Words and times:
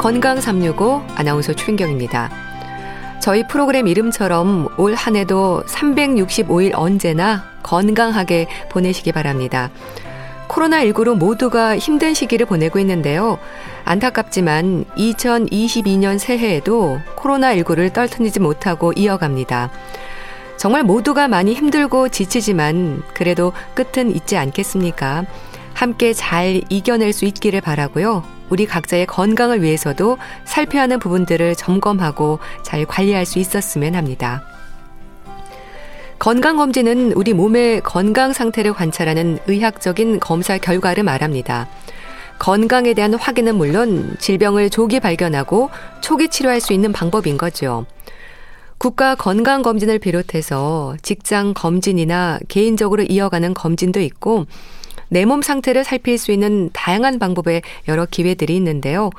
건강 0.00 0.40
365 0.40 1.02
아나운서 1.14 1.52
추인경입니다. 1.52 2.30
저희 3.20 3.46
프로그램 3.46 3.86
이름처럼 3.86 4.68
올 4.78 4.94
한 4.94 5.14
해도 5.14 5.62
365일 5.66 6.72
언제나 6.74 7.44
건강하게 7.62 8.46
보내시기 8.70 9.12
바랍니다. 9.12 9.68
코로나19로 10.48 11.18
모두가 11.18 11.76
힘든 11.76 12.14
시기를 12.14 12.46
보내고 12.46 12.78
있는데요. 12.78 13.38
안타깝지만 13.84 14.86
2022년 14.96 16.18
새해에도 16.18 16.98
코로나19를 17.16 17.92
떨쳐내지 17.92 18.40
못하고 18.40 18.94
이어갑니다. 18.94 19.70
정말 20.56 20.82
모두가 20.82 21.28
많이 21.28 21.52
힘들고 21.52 22.08
지치지만 22.08 23.02
그래도 23.12 23.52
끝은 23.74 24.16
있지 24.16 24.38
않겠습니까? 24.38 25.26
함께 25.74 26.14
잘 26.14 26.62
이겨낼 26.70 27.12
수 27.12 27.26
있기를 27.26 27.60
바라고요. 27.60 28.39
우리 28.50 28.66
각자의 28.66 29.06
건강을 29.06 29.62
위해서도 29.62 30.18
살펴야 30.44 30.82
하는 30.82 30.98
부분들을 30.98 31.54
점검하고 31.54 32.38
잘 32.62 32.84
관리할 32.84 33.24
수 33.24 33.38
있었으면 33.38 33.94
합니다. 33.94 34.42
건강검진은 36.18 37.12
우리 37.12 37.32
몸의 37.32 37.80
건강 37.80 38.34
상태를 38.34 38.74
관찰하는 38.74 39.38
의학적인 39.46 40.20
검사 40.20 40.58
결과를 40.58 41.02
말합니다. 41.02 41.66
건강에 42.38 42.92
대한 42.92 43.14
확인은 43.14 43.54
물론 43.54 44.16
질병을 44.18 44.70
조기 44.70 45.00
발견하고 45.00 45.70
초기 46.00 46.28
치료할 46.28 46.60
수 46.60 46.72
있는 46.72 46.92
방법인 46.92 47.38
거죠. 47.38 47.86
국가 48.76 49.14
건강검진을 49.14 49.98
비롯해서 49.98 50.96
직장 51.02 51.52
검진이나 51.52 52.38
개인적으로 52.48 53.02
이어가는 53.02 53.52
검진도 53.52 54.00
있고 54.00 54.46
내 55.10 55.24
몸 55.24 55.42
상태를 55.42 55.84
살필 55.84 56.18
수 56.18 56.32
있는 56.32 56.70
다양한 56.72 57.18
방법의 57.18 57.62
여러 57.88 58.06
기회들이 58.06 58.56
있는데요. 58.56 59.10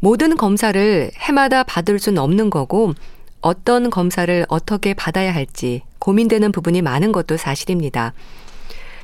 모든 0.00 0.36
검사를 0.36 1.10
해마다 1.14 1.62
받을 1.62 1.98
수는 1.98 2.20
없는 2.22 2.48
거고 2.50 2.94
어떤 3.42 3.90
검사를 3.90 4.46
어떻게 4.48 4.94
받아야 4.94 5.34
할지 5.34 5.82
고민되는 5.98 6.52
부분이 6.52 6.82
많은 6.82 7.12
것도 7.12 7.36
사실입니다. 7.36 8.14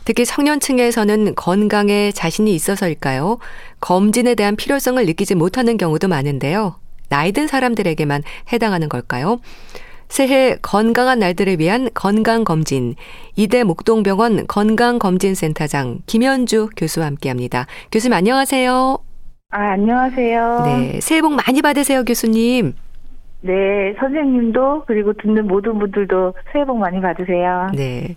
특히 0.05 0.25
청년층에서는 0.25 1.35
건강에 1.35 2.13
자신이 2.13 2.55
있어서일까요? 2.55 3.39
검진에 3.81 4.35
대한 4.37 4.57
필요성을 4.57 5.05
느끼지 5.05 5.35
못하는 5.35 5.77
경우도 5.77 6.09
많은데요. 6.09 6.77
나이 7.09 7.33
든 7.33 7.47
사람들에게만 7.47 8.23
해당하는 8.53 8.89
걸까요? 8.89 9.41
새해 10.09 10.57
건강한 10.63 11.19
날들을 11.19 11.59
위한 11.59 11.89
건강검진. 11.95 12.95
이대 13.35 13.65
목동병원 13.65 14.47
건강검진센터장 14.47 15.99
김현주 16.07 16.71
교수와 16.77 17.07
함께 17.07 17.29
합니다. 17.29 17.67
교수님 17.93 18.13
안녕하세요. 18.15 18.99
아, 19.51 19.59
안녕하세요. 19.73 20.63
네. 20.65 21.01
새해 21.01 21.21
복 21.21 21.35
많이 21.35 21.63
받으세요, 21.63 22.05
교수님. 22.05 22.75
네, 23.43 23.95
선생님도 24.01 24.85
그리고 24.87 25.13
듣는 25.13 25.47
모든 25.47 25.79
분들도 25.79 26.35
새해 26.53 26.65
복 26.65 26.79
많이 26.79 27.01
받으세요. 27.01 27.71
네. 27.75 28.17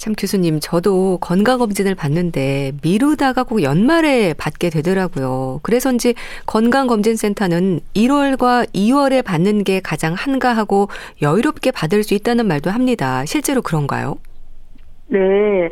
참 0.00 0.14
교수님, 0.14 0.60
저도 0.60 1.18
건강검진을 1.18 1.94
받는데 1.94 2.72
미루다가 2.82 3.44
꼭 3.44 3.62
연말에 3.62 4.32
받게 4.32 4.70
되더라고요. 4.70 5.60
그래서인지 5.62 6.14
건강검진센터는 6.46 7.80
1월과 7.94 8.66
2월에 8.72 9.22
받는 9.22 9.62
게 9.62 9.80
가장 9.80 10.14
한가하고 10.14 10.88
여유롭게 11.20 11.70
받을 11.72 12.02
수 12.02 12.14
있다는 12.14 12.48
말도 12.48 12.70
합니다. 12.70 13.26
실제로 13.26 13.60
그런가요? 13.60 14.16
네. 15.08 15.68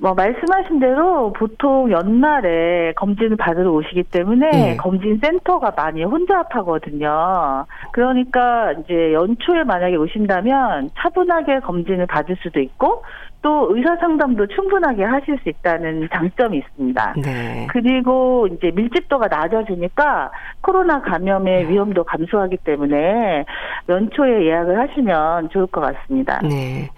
뭐 0.00 0.14
말씀하신 0.14 0.78
대로 0.80 1.32
보통 1.32 1.90
연말에 1.90 2.92
검진을 2.96 3.36
받으러 3.36 3.72
오시기 3.72 4.04
때문에 4.04 4.50
네. 4.50 4.76
검진 4.76 5.18
센터가 5.22 5.72
많이 5.76 6.04
혼잡하거든요. 6.04 7.66
그러니까 7.92 8.72
이제 8.72 9.12
연초에 9.12 9.64
만약에 9.64 9.96
오신다면 9.96 10.90
차분하게 10.98 11.60
검진을 11.60 12.06
받을 12.06 12.36
수도 12.42 12.60
있고 12.60 13.02
또 13.40 13.68
의사 13.70 13.96
상담도 13.96 14.46
충분하게 14.48 15.04
하실 15.04 15.38
수 15.42 15.48
있다는 15.48 16.08
장점이 16.12 16.58
있습니다. 16.58 17.14
네. 17.22 17.66
그리고 17.70 18.48
이제 18.48 18.72
밀집도가 18.74 19.28
낮아지니까 19.28 20.30
코로나 20.60 21.00
감염의 21.00 21.64
네. 21.64 21.70
위험도 21.70 22.04
감소하기 22.04 22.58
때문에 22.58 23.44
연초에 23.88 24.46
예약을 24.46 24.80
하시면 24.80 25.50
좋을 25.50 25.66
것 25.68 25.80
같습니다. 25.80 26.40
네. 26.42 26.90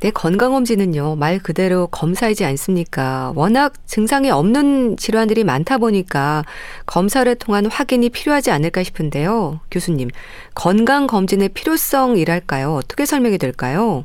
내 0.00 0.10
건강검진은요, 0.10 1.16
말 1.16 1.38
그대로 1.38 1.86
검사이지 1.86 2.44
않습니까? 2.44 3.32
워낙 3.36 3.72
증상이 3.86 4.30
없는 4.30 4.98
질환들이 4.98 5.44
많다 5.44 5.78
보니까 5.78 6.42
검사를 6.84 7.34
통한 7.36 7.64
확인이 7.64 8.10
필요하지 8.10 8.50
않을까 8.50 8.82
싶은데요. 8.82 9.60
교수님, 9.70 10.08
건강검진의 10.54 11.50
필요성이랄까요? 11.50 12.74
어떻게 12.74 13.06
설명이 13.06 13.38
될까요? 13.38 14.04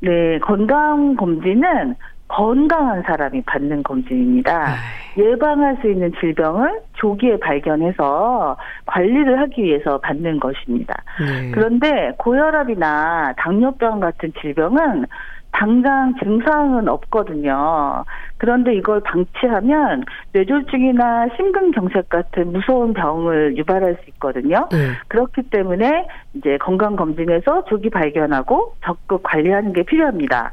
네, 0.00 0.38
건강 0.40 1.16
검진은 1.16 1.96
건강한 2.28 3.02
사람이 3.02 3.42
받는 3.42 3.82
검진입니다. 3.82 4.74
예방할 5.16 5.78
수 5.80 5.90
있는 5.90 6.12
질병을 6.20 6.80
조기에 6.94 7.38
발견해서 7.38 8.56
관리를 8.86 9.40
하기 9.40 9.64
위해서 9.64 9.98
받는 9.98 10.38
것입니다. 10.38 10.94
네. 11.18 11.50
그런데 11.52 12.12
고혈압이나 12.18 13.32
당뇨병 13.38 13.98
같은 13.98 14.32
질병은 14.40 15.06
당장 15.52 16.14
증상은 16.22 16.88
없거든요. 16.88 18.04
그런데 18.36 18.74
이걸 18.74 19.00
방치하면 19.00 20.04
뇌졸중이나 20.32 21.28
심근경색 21.36 22.08
같은 22.08 22.52
무서운 22.52 22.92
병을 22.94 23.56
유발할 23.56 23.96
수 24.02 24.10
있거든요. 24.10 24.68
네. 24.70 24.92
그렇기 25.08 25.50
때문에 25.50 26.06
이제 26.34 26.56
건강검진에서 26.58 27.64
조기 27.64 27.90
발견하고 27.90 28.74
적극 28.84 29.22
관리하는 29.24 29.72
게 29.72 29.82
필요합니다. 29.82 30.52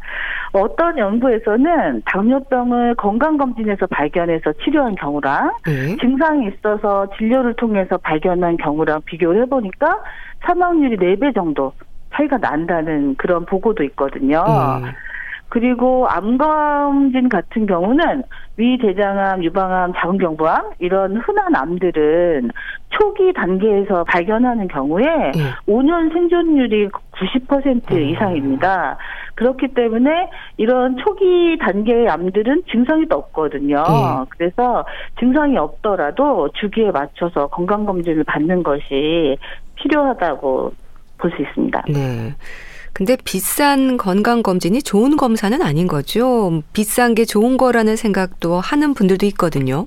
어떤 0.54 0.98
연구에서는 0.98 2.02
당뇨병을 2.06 2.96
건강검진에서 2.96 3.88
발견해서 3.88 4.54
치료한 4.64 4.96
경우랑 4.96 5.52
네. 5.66 5.98
증상이 5.98 6.48
있어서 6.48 7.08
진료를 7.18 7.56
통해서 7.56 7.98
발견한 7.98 8.58
경우랑 8.58 9.02
비교를 9.06 9.44
해보니까 9.44 10.00
사망률이 10.46 10.98
4배 10.98 11.36
정도 11.36 11.74
차이가 12.16 12.38
난다는 12.38 13.16
그런 13.16 13.46
보고도 13.46 13.84
있거든요. 13.84 14.44
음. 14.48 14.92
그리고 15.50 16.08
암검진 16.10 17.30
같은 17.30 17.66
경우는 17.66 18.24
위대장암, 18.58 19.44
유방암, 19.44 19.94
자궁경부암 19.94 20.72
이런 20.80 21.18
흔한 21.18 21.56
암들은 21.56 22.52
초기 22.90 23.32
단계에서 23.34 24.06
발견하는 24.06 24.68
경우에 24.68 25.04
네. 25.04 25.54
5년 25.68 26.12
생존율이 26.14 26.90
90% 26.90 27.92
음. 27.92 28.02
이상입니다. 28.02 28.98
그렇기 29.36 29.70
때문에 29.70 30.30
이런 30.58 30.98
초기 30.98 31.58
단계의 31.60 32.10
암들은 32.10 32.64
증상이 32.72 33.06
없거든요. 33.10 33.84
네. 33.84 34.26
그래서 34.30 34.86
증상이 35.20 35.58
없더라도 35.58 36.50
주기에 36.54 36.92
맞춰서 36.92 37.48
건강검진을 37.48 38.24
받는 38.24 38.64
것이 38.64 39.38
필요하다고 39.76 40.72
볼 41.18 41.32
수 41.32 41.42
있습니다. 41.42 41.84
네. 41.90 42.34
근데 42.94 43.18
비싼 43.26 43.98
건강검진이 43.98 44.82
좋은 44.84 45.18
검사는 45.18 45.62
아닌 45.62 45.88
거죠. 45.88 46.62
비싼 46.72 47.14
게 47.14 47.26
좋은 47.26 47.58
거라는 47.58 47.98
생각도 47.98 48.60
하는 48.62 48.94
분들도 48.94 49.26
있거든요. 49.28 49.86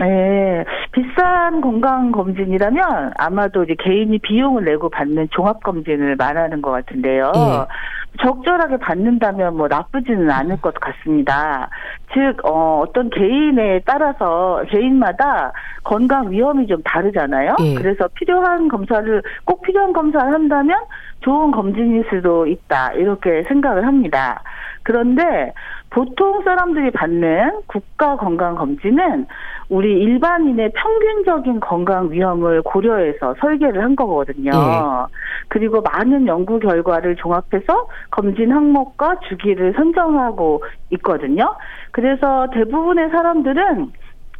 네, 0.00 0.64
비싼 0.90 1.60
건강 1.60 2.10
검진이라면 2.10 3.12
아마도 3.16 3.62
이제 3.62 3.76
개인이 3.78 4.18
비용을 4.18 4.64
내고 4.64 4.90
받는 4.90 5.28
종합 5.30 5.62
검진을 5.62 6.16
말하는 6.16 6.60
것 6.60 6.72
같은데요. 6.72 7.30
네. 7.32 8.20
적절하게 8.20 8.78
받는다면 8.78 9.56
뭐 9.56 9.68
나쁘지는 9.68 10.30
않을 10.30 10.60
것 10.60 10.74
같습니다. 10.74 11.68
즉, 12.14 12.44
어, 12.44 12.84
어떤 12.86 13.10
개인에 13.10 13.80
따라서 13.84 14.62
개인마다 14.68 15.52
건강 15.82 16.30
위험이 16.30 16.66
좀 16.66 16.80
다르잖아요. 16.84 17.56
예. 17.60 17.74
그래서 17.74 18.08
필요한 18.14 18.68
검사를 18.68 19.22
꼭 19.44 19.62
필요한 19.62 19.92
검사를 19.92 20.32
한다면 20.32 20.78
좋은 21.20 21.50
검진일 21.50 22.06
수도 22.08 22.46
있다. 22.46 22.92
이렇게 22.92 23.42
생각을 23.42 23.84
합니다. 23.86 24.42
그런데 24.84 25.52
보통 25.90 26.42
사람들이 26.44 26.90
받는 26.92 27.62
국가 27.66 28.16
건강 28.16 28.54
검진은 28.54 29.26
우리 29.68 29.92
일반인의 30.02 30.72
평균적인 30.72 31.60
건강 31.60 32.10
위험을 32.10 32.62
고려해서 32.62 33.34
설계를 33.40 33.82
한 33.82 33.96
거거든요. 33.96 34.50
네. 34.50 35.14
그리고 35.48 35.80
많은 35.80 36.26
연구 36.26 36.58
결과를 36.58 37.16
종합해서 37.16 37.88
검진 38.10 38.52
항목과 38.52 39.18
주기를 39.28 39.72
선정하고 39.74 40.62
있거든요. 40.90 41.54
그래서 41.92 42.48
대부분의 42.52 43.10
사람들은 43.10 43.92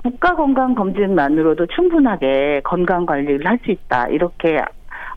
국가 0.02 0.34
건강 0.34 0.74
검진만으로도 0.74 1.66
충분하게 1.66 2.60
건강 2.62 3.06
관리를 3.06 3.46
할 3.46 3.58
수 3.64 3.70
있다. 3.70 4.08
이렇게 4.08 4.62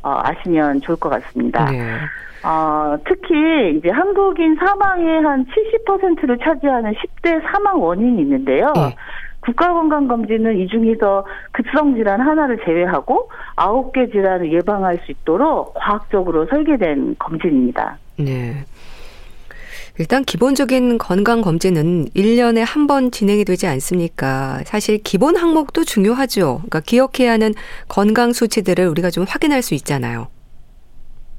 어, 0.04 0.22
아시면 0.24 0.80
좋을 0.82 0.98
것 0.98 1.10
같습니다. 1.10 1.66
네. 1.66 1.82
어, 2.46 2.96
특히 3.06 3.78
이제 3.78 3.90
한국인 3.90 4.56
사망의 4.56 5.22
한 5.24 5.46
70%를 5.46 6.38
차지하는 6.38 6.94
10대 6.94 7.42
사망 7.52 7.82
원인이 7.82 8.22
있는데요. 8.22 8.72
네. 8.76 8.96
국가건강검진은 9.48 10.60
이 10.60 10.68
중에서 10.68 11.26
급성 11.52 11.96
질환 11.96 12.20
하나를 12.22 12.60
제외하고 12.66 13.30
아홉 13.56 13.94
개 13.94 14.10
질환을 14.10 14.52
예방할 14.52 15.00
수 15.06 15.12
있도록 15.12 15.74
과학적으로 15.76 16.46
설계된 16.48 17.16
검진입니다. 17.18 17.98
네. 18.18 18.66
일단 20.00 20.24
기본적인 20.24 21.00
건강 21.00 21.42
검진은 21.42 22.10
1년에 22.16 22.64
한 22.64 22.86
번 22.88 23.10
진행이 23.10 23.46
되지 23.46 23.66
않습니까? 23.68 24.60
사실 24.66 25.00
기본 25.04 25.36
항목도 25.36 25.86
중요하죠. 25.86 26.58
그러니까 26.58 26.82
기억해야 26.82 27.32
하는 27.32 27.54
건강 27.88 28.32
수치들을 28.32 28.86
우리가 28.88 29.10
좀 29.10 29.26
확인할 29.28 29.62
수 29.64 29.74
있잖아요. 29.74 30.28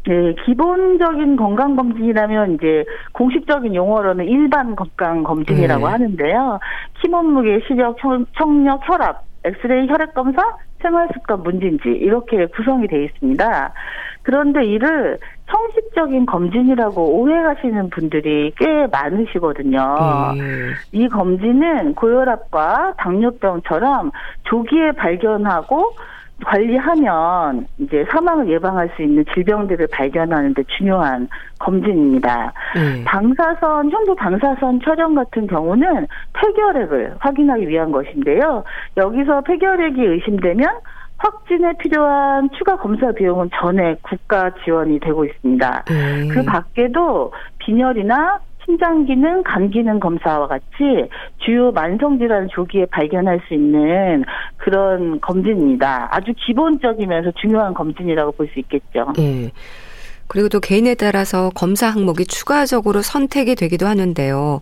네, 0.07 0.35
기본적인 0.45 1.37
건강 1.37 1.77
검진이라면 1.77 2.55
이제 2.55 2.85
공식적인 3.13 3.75
용어로는 3.75 4.25
일반 4.27 4.75
건강 4.75 5.23
검진이라고 5.23 5.87
네. 5.87 5.93
하는데요. 5.93 6.61
키 7.01 7.09
몸무게, 7.09 7.61
시력, 7.67 7.99
청력, 8.37 8.89
혈압, 8.89 9.25
엑스레이 9.45 9.89
혈액 9.89 10.15
검사, 10.15 10.43
생활 10.81 11.09
습관 11.13 11.43
문제인지 11.43 11.89
이렇게 11.89 12.47
구성이 12.47 12.87
되어 12.87 13.03
있습니다. 13.03 13.73
그런데 14.23 14.65
이를 14.65 15.19
형식적인 15.47 16.27
검진이라고 16.27 17.21
오해하시는 17.21 17.91
분들이 17.91 18.53
꽤 18.57 18.87
많으시거든요. 18.91 19.79
음. 20.39 20.75
이 20.93 21.09
검진은 21.09 21.95
고혈압과 21.95 22.95
당뇨병처럼 22.99 24.11
조기에 24.45 24.93
발견하고 24.93 25.93
관리하면 26.45 27.67
이제 27.79 28.05
사망을 28.11 28.49
예방할 28.49 28.91
수 28.95 29.03
있는 29.03 29.25
질병들을 29.35 29.89
발견하는 29.93 30.55
데 30.55 30.63
중요한 30.77 31.29
검진입니다. 31.59 32.53
음. 32.77 33.05
방사선, 33.05 33.91
흉부 33.91 34.15
방사선 34.15 34.81
촬영 34.85 35.15
같은 35.15 35.47
경우는 35.47 36.07
폐결핵을 36.35 37.17
확인하기 37.19 37.69
위한 37.69 37.91
것인데요. 37.91 38.65
여기서 38.97 39.41
폐결핵이 39.43 40.01
의심되면 40.01 40.69
확진에 41.19 41.73
필요한 41.79 42.49
추가 42.57 42.77
검사 42.77 43.11
비용은 43.11 43.51
전액 43.61 44.03
국가 44.03 44.51
지원이 44.65 45.01
되고 45.01 45.25
있습니다. 45.25 45.85
음. 45.91 46.29
그 46.33 46.45
밖에도 46.45 47.33
빈혈이나 47.59 48.39
심장 48.69 49.07
기능, 49.07 49.43
간 49.45 49.71
기능 49.71 49.99
검사와 49.99 50.47
같이 50.47 51.09
주요 51.39 51.73
만성 51.73 52.19
질환을 52.19 52.49
조기에 52.49 52.85
발견할 52.91 53.41
수 53.49 53.55
있는 53.55 54.23
그런 54.59 55.19
검진입니다. 55.23 56.09
아주 56.11 56.35
기본적이면서 56.37 57.33
중요한 57.41 57.73
검진이라고 57.73 58.33
볼 58.33 58.49
수 58.49 58.59
있겠죠. 58.61 59.13
네. 59.17 59.51
그리고 60.27 60.51
또 60.51 60.61
개인에 60.61 60.95
따라서 60.95 61.51
검사 61.55 61.87
항목이 61.89 62.27
추가적으로 62.27 63.01
선택이 63.01 63.55
되기도 63.55 63.87
하는데요. 63.87 64.61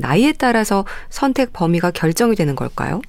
나이에 0.00 0.32
따라서 0.38 0.84
선택 1.10 1.52
범위가 1.52 1.90
결정이 1.90 2.34
되는 2.34 2.56
걸까요? 2.56 3.02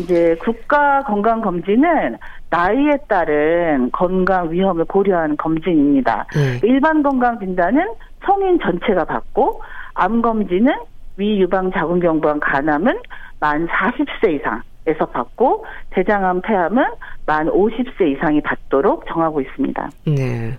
이제 0.00 0.36
국가 0.40 1.02
건강 1.04 1.40
검진은 1.40 2.16
나이에 2.50 2.98
따른 3.08 3.90
건강 3.92 4.50
위험을 4.50 4.84
고려한 4.86 5.36
검진입니다. 5.36 6.26
네. 6.34 6.60
일반 6.64 7.02
건강 7.02 7.38
진단은 7.38 7.84
성인 8.24 8.58
전체가 8.60 9.04
받고 9.04 9.62
암 9.94 10.22
검진은 10.22 10.72
위 11.16 11.40
유방 11.40 11.72
자궁경부암 11.72 12.40
간암은 12.40 13.00
만 13.40 13.66
40세 13.66 14.34
이상에서 14.34 15.06
받고 15.06 15.64
대장암 15.90 16.42
폐암은 16.42 16.84
만 17.26 17.48
50세 17.48 18.16
이상이 18.16 18.40
받도록 18.40 19.04
정하고 19.08 19.40
있습니다. 19.40 19.90
네. 20.06 20.58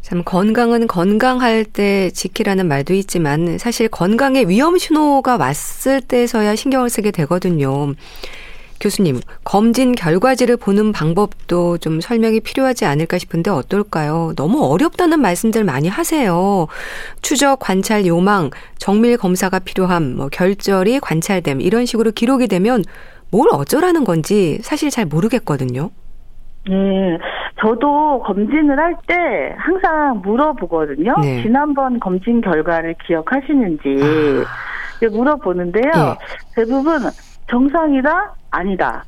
참 0.00 0.22
건강은 0.24 0.86
건강할 0.86 1.64
때 1.64 2.08
지키라는 2.10 2.66
말도 2.66 2.94
있지만 2.94 3.58
사실 3.58 3.88
건강에 3.88 4.44
위험 4.44 4.78
신호가 4.78 5.36
왔을 5.36 6.00
때서야 6.00 6.54
신경을 6.54 6.88
쓰게 6.88 7.10
되거든요. 7.10 7.92
교수님, 8.80 9.20
검진 9.44 9.94
결과지를 9.94 10.56
보는 10.56 10.92
방법도 10.92 11.78
좀 11.78 12.00
설명이 12.00 12.40
필요하지 12.40 12.84
않을까 12.84 13.18
싶은데 13.18 13.50
어떨까요? 13.50 14.32
너무 14.36 14.64
어렵다는 14.64 15.20
말씀들 15.20 15.64
많이 15.64 15.88
하세요. 15.88 16.66
추적, 17.20 17.58
관찰, 17.58 18.06
요망, 18.06 18.50
정밀 18.78 19.16
검사가 19.16 19.58
필요함, 19.60 20.16
뭐 20.16 20.28
결절이 20.28 21.00
관찰됨 21.00 21.60
이런 21.60 21.86
식으로 21.86 22.12
기록이 22.12 22.46
되면 22.46 22.84
뭘 23.30 23.48
어쩌라는 23.52 24.04
건지 24.04 24.58
사실 24.62 24.90
잘 24.90 25.06
모르겠거든요. 25.06 25.90
네, 26.68 27.18
저도 27.60 28.22
검진을 28.26 28.78
할 28.78 28.94
때 29.06 29.14
항상 29.56 30.20
물어보거든요. 30.22 31.14
네. 31.22 31.42
지난번 31.42 31.98
검진 31.98 32.40
결과를 32.40 32.94
기억하시는지 33.06 33.96
아. 34.02 35.08
물어보는데요. 35.10 35.90
네. 35.94 36.16
대부분 36.54 36.98
정상이다? 37.48 38.34
아니다. 38.50 39.04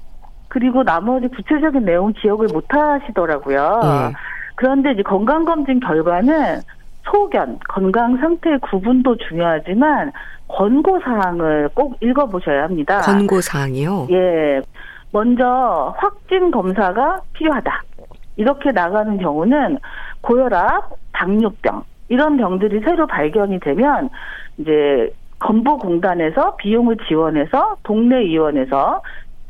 그리고 0.48 0.82
나머지 0.82 1.28
구체적인 1.28 1.84
내용 1.84 2.12
기억을 2.12 2.48
못 2.52 2.64
하시더라고요. 2.68 3.80
네. 3.82 4.12
그런데 4.56 4.92
이제 4.92 5.02
건강검진 5.02 5.80
결과는 5.80 6.60
소견, 7.04 7.58
건강 7.68 8.16
상태 8.18 8.58
구분도 8.58 9.16
중요하지만 9.16 10.12
권고 10.48 11.00
사항을 11.00 11.70
꼭 11.74 11.96
읽어 12.00 12.26
보셔야 12.26 12.64
합니다. 12.64 13.00
권고 13.00 13.40
사항이요? 13.40 14.08
예. 14.10 14.60
먼저 15.12 15.94
확진 15.98 16.50
검사가 16.50 17.20
필요하다. 17.32 17.82
이렇게 18.36 18.70
나가는 18.72 19.18
경우는 19.18 19.78
고혈압, 20.20 20.90
당뇨병, 21.12 21.84
이런 22.08 22.36
병들이 22.36 22.80
새로 22.80 23.06
발견이 23.06 23.60
되면 23.60 24.08
이제 24.58 25.12
건보공단에서 25.40 26.56
비용을 26.56 26.96
지원해서 27.08 27.76
동네 27.82 28.16
의원에서 28.16 29.02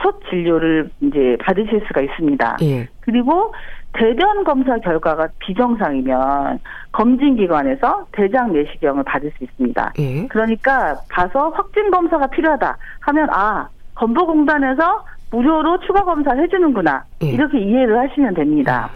첫 0.02 0.18
진료를 0.30 0.90
이제 1.02 1.36
받으실 1.40 1.82
수가 1.86 2.00
있습니다. 2.00 2.56
예. 2.62 2.88
그리고 3.00 3.52
대변 3.92 4.44
검사 4.44 4.78
결과가 4.78 5.28
비정상이면 5.40 6.60
검진 6.92 7.36
기관에서 7.36 8.06
대장 8.12 8.52
내시경을 8.52 9.02
받을 9.04 9.30
수 9.36 9.44
있습니다. 9.44 9.92
예. 9.98 10.26
그러니까 10.28 10.96
가서 11.08 11.50
확진 11.50 11.90
검사가 11.90 12.28
필요하다 12.28 12.76
하면 13.00 13.28
아 13.30 13.68
건보공단에서 13.96 15.04
무료로 15.32 15.80
추가 15.80 16.04
검사 16.04 16.34
해주는구나 16.34 17.04
예. 17.24 17.26
이렇게 17.26 17.58
이해를 17.58 17.98
하시면 17.98 18.34
됩니다. 18.34 18.90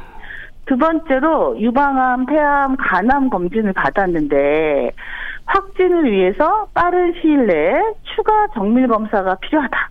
두 0.66 0.78
번째로 0.78 1.61
유방암, 1.61 2.26
폐암, 2.26 2.76
간암 2.78 3.28
검진을 3.28 3.75
받았는데 3.75 4.92
확진을 5.46 6.10
위해서 6.10 6.66
빠른 6.74 7.14
시일 7.20 7.46
내에 7.46 7.80
추가 8.14 8.46
정밀 8.54 8.88
검사가 8.88 9.36
필요하다. 9.36 9.90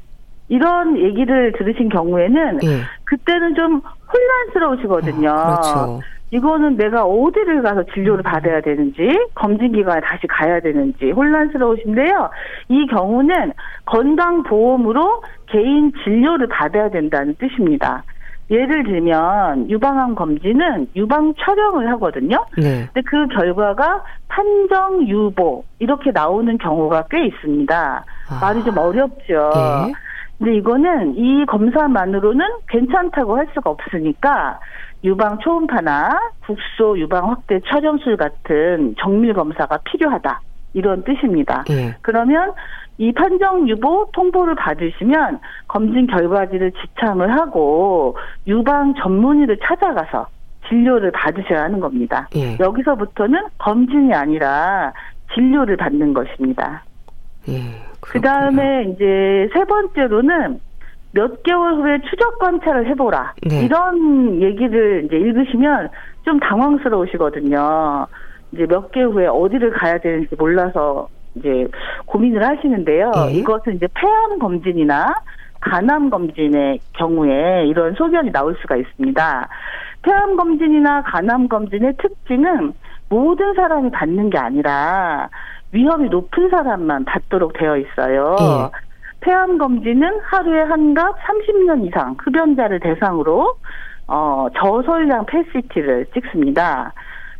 이런 0.50 0.98
얘기를 0.98 1.53
들으신 1.57 1.89
경우에는 1.89 2.60
예. 2.63 2.81
그때는 3.05 3.55
좀 3.55 3.81
혼란스러우시거든요. 4.12 5.29
어, 5.29 5.45
그렇죠. 5.45 6.00
이거는 6.31 6.77
내가 6.77 7.03
어디를 7.05 7.62
가서 7.62 7.83
진료를 7.93 8.24
받아야 8.24 8.60
되는지 8.60 9.27
검진 9.36 9.72
기관에 9.72 10.01
다시 10.01 10.25
가야 10.27 10.60
되는지 10.60 11.12
혼란스러우신데요. 11.12 12.29
이 12.69 12.88
경우는 12.88 13.53
건강 13.86 14.41
보험으로 14.43 15.22
개인 15.45 15.91
진료를 16.03 16.48
받아야 16.48 16.89
된다는 16.89 17.36
뜻입니다. 17.36 18.03
예를 18.50 18.84
들면 18.84 19.70
유방암 19.70 20.16
검진은 20.16 20.90
유방 20.96 21.34
촬영을 21.40 21.90
하거든요. 21.92 22.46
네. 22.58 22.90
근데 22.94 23.02
그 23.06 23.28
결과가 23.28 24.04
판정 24.28 25.08
유보 25.08 25.64
이렇게 25.80 26.12
나오는 26.12 26.58
경우가 26.58 27.06
꽤 27.10 27.26
있습니다. 27.26 28.06
아. 28.30 28.40
말이 28.42 28.64
좀 28.64 28.78
어렵죠. 28.78 29.52
네. 29.88 29.94
근데 30.38 30.58
이거는 30.58 31.16
이 31.16 31.46
검사만으로는 31.46 32.46
괜찮다고 32.68 33.38
할 33.38 33.48
수가 33.54 33.70
없으니까 33.70 34.60
유방 35.04 35.40
초음파나 35.40 36.20
국소 36.46 36.98
유방 37.00 37.30
확대 37.30 37.60
촬영술 37.68 38.18
같은 38.18 38.96
정밀 39.00 39.34
검사가 39.34 39.78
필요하다. 39.86 40.42
이런 40.74 41.03
뜻입니다. 41.03 41.63
네. 41.68 41.96
그러면 42.01 42.53
이 42.98 43.12
판정 43.12 43.68
유보 43.68 44.10
통보를 44.13 44.56
받으시면 44.56 45.39
검진 45.68 46.08
결과지를 46.08 46.72
지참을 46.72 47.32
하고 47.34 48.18
유방 48.48 48.96
전문의를 48.96 49.58
찾아가서 49.63 50.27
진료를 50.68 51.12
받으셔야 51.12 51.63
하는 51.63 51.80
겁니다. 51.80 52.27
예. 52.36 52.58
여기서부터는 52.60 53.39
검진이 53.58 54.13
아니라 54.13 54.94
진료를 55.34 55.77
받는 55.77 56.13
것입니다. 56.13 56.84
예, 57.50 57.60
그 58.00 58.22
다음에 58.22 58.84
이제 58.84 59.50
세 59.53 59.65
번째로는 59.65 60.60
몇 61.12 61.44
개월 61.44 61.75
후에 61.75 62.00
추적 62.10 62.39
관찰을 62.39 62.88
해보라. 62.88 63.34
네. 63.44 63.65
이런 63.65 64.42
얘기를 64.42 65.03
이제 65.06 65.18
읽으시면 65.18 65.89
좀 66.24 66.39
당황스러우시거든요. 66.39 68.08
이제 68.53 68.65
몇 68.67 68.91
개월 68.91 69.13
후에 69.13 69.27
어디를 69.27 69.72
가야 69.72 69.98
되는지 69.98 70.36
몰라서 70.38 71.10
이제 71.36 71.67
고민을 72.05 72.45
하시는데요. 72.45 73.12
네. 73.12 73.33
이것은 73.33 73.75
이제 73.75 73.88
폐암 73.93 74.39
검진이나 74.39 75.13
간암 75.60 76.10
검진의 76.10 76.79
경우에 76.93 77.65
이런 77.67 77.93
소견이 77.95 78.31
나올 78.31 78.55
수가 78.62 78.75
있습니다. 78.75 79.50
폐암 80.03 80.36
검진이나 80.36 81.03
간암 81.03 81.48
검진의 81.48 81.93
특징은 81.98 82.74
모든 83.10 83.53
사람이 83.53 83.91
받는 83.91 84.29
게 84.29 84.38
아니라 84.38 85.29
위험이 85.72 86.10
높은 86.10 86.50
사람만 86.50 87.05
받도록 87.05 87.53
되어 87.53 87.77
있어요. 87.77 88.36
네. 88.39 88.79
폐암 89.22 89.57
검진은 89.57 90.19
하루에 90.22 90.63
한갑 90.63 91.15
30년 91.24 91.88
이상 91.88 92.15
흡연자를 92.19 92.79
대상으로 92.81 93.55
어, 94.07 94.48
저설량 94.55 95.25
패시티를 95.25 96.07
찍습니다. 96.13 96.93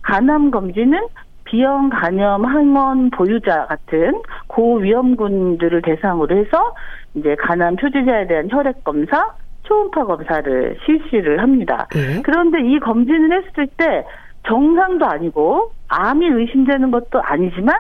간암 0.04 0.52
검진은 0.52 1.08
비형 1.46 1.90
간염 1.90 2.46
항원 2.46 3.10
보유자 3.10 3.66
같은 3.66 4.22
고위험군들을 4.48 5.82
대상으로 5.82 6.38
해서 6.38 6.76
이제 7.16 7.36
간암 7.36 7.76
표지자에 7.76 8.28
대한 8.28 8.50
혈액 8.50 8.84
검사, 8.84 9.34
초음파 9.64 10.06
검사를 10.06 10.78
실시를 10.86 11.42
합니다. 11.42 11.88
네. 11.92 12.22
그런데 12.24 12.60
이 12.62 12.80
검진을 12.80 13.32
했을 13.32 13.68
때 13.78 14.06
정상도 14.48 15.06
아니고 15.06 15.72
암이 15.88 16.26
의심되는 16.26 16.92
것도 16.92 17.22
아니지만 17.22 17.76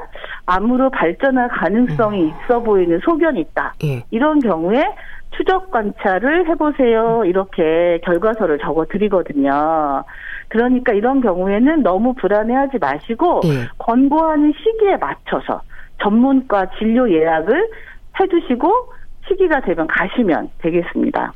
암으로 0.46 0.92
발전할 0.92 1.50
가능성이 1.50 2.25
음. 2.25 2.30
있어 2.30 2.62
보이는 2.62 3.00
소견이 3.03 3.42
있다. 3.42 3.74
예. 3.84 4.03
이런 4.12 4.39
경우에 4.39 4.82
추적 5.36 5.72
관찰을 5.72 6.48
해보세요. 6.48 7.24
이렇게 7.25 8.00
결과서를 8.03 8.60
적어 8.60 8.86
드리거든요. 8.86 10.03
그러니까 10.53 10.93
이런 10.93 11.19
경우에는 11.19 11.81
너무 11.81 12.13
불안해하지 12.13 12.77
마시고 12.77 13.41
예. 13.45 13.67
권고하는 13.79 14.53
시기에 14.55 14.98
맞춰서 14.98 15.63
전문가 16.00 16.67
진료 16.77 17.12
예약을 17.12 17.69
해두시고 18.19 18.72
시기가 19.27 19.62
되면 19.62 19.88
가시면 19.88 20.51
되겠습니다. 20.60 21.33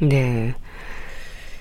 네. 0.00 0.54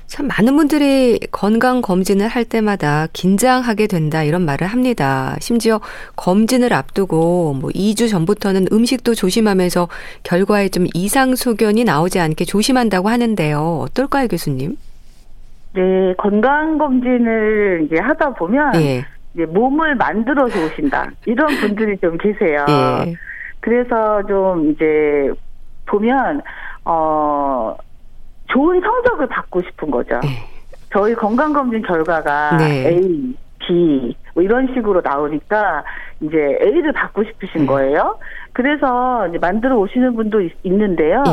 참 0.05 0.27
많은 0.27 0.55
분들이 0.55 1.19
건강 1.33 1.81
검진을 1.81 2.29
할 2.29 2.45
때마다 2.45 3.07
긴장하게 3.11 3.87
된다 3.87 4.23
이런 4.23 4.43
말을 4.43 4.65
합니다. 4.65 5.35
심지어 5.41 5.81
검진을 6.15 6.71
앞두고 6.71 7.55
뭐 7.59 7.69
2주 7.71 8.09
전부터는 8.09 8.67
음식도 8.71 9.13
조심하면서 9.13 9.89
결과에 10.23 10.69
좀 10.69 10.85
이상 10.93 11.35
소견이 11.35 11.83
나오지 11.83 12.21
않게 12.21 12.45
조심한다고 12.45 13.09
하는데요. 13.09 13.79
어떨까요, 13.81 14.29
교수님? 14.29 14.77
네, 15.77 16.15
건강 16.17 16.79
검진을 16.79 17.83
이제 17.85 17.99
하다 17.99 18.33
보면 18.33 18.73
예. 18.81 19.05
이제 19.35 19.45
몸을 19.45 19.93
만들어서 19.93 20.65
오신다 20.65 21.11
이런 21.27 21.47
분들이 21.61 21.95
좀 21.99 22.17
계세요. 22.17 22.65
예. 22.67 23.13
그래서 23.59 24.23
좀 24.25 24.71
이제 24.71 25.31
보면 25.85 26.41
어 26.83 27.75
좋은 28.47 28.81
성적을 28.81 29.27
받고 29.27 29.61
싶은 29.61 29.91
거죠. 29.91 30.19
네. 30.23 30.29
저희 30.91 31.13
건강검진 31.13 31.83
결과가 31.83 32.57
네. 32.57 32.87
A, 32.87 33.35
B 33.59 34.15
뭐 34.33 34.41
이런 34.41 34.73
식으로 34.73 35.01
나오니까 35.03 35.83
이제 36.21 36.57
A를 36.63 36.91
받고 36.93 37.23
싶으신 37.23 37.61
네. 37.61 37.67
거예요. 37.67 38.17
그래서 38.53 39.27
이제 39.27 39.37
만들어 39.37 39.77
오시는 39.77 40.15
분도 40.15 40.41
있, 40.41 40.53
는데요 40.63 41.21
네. 41.23 41.31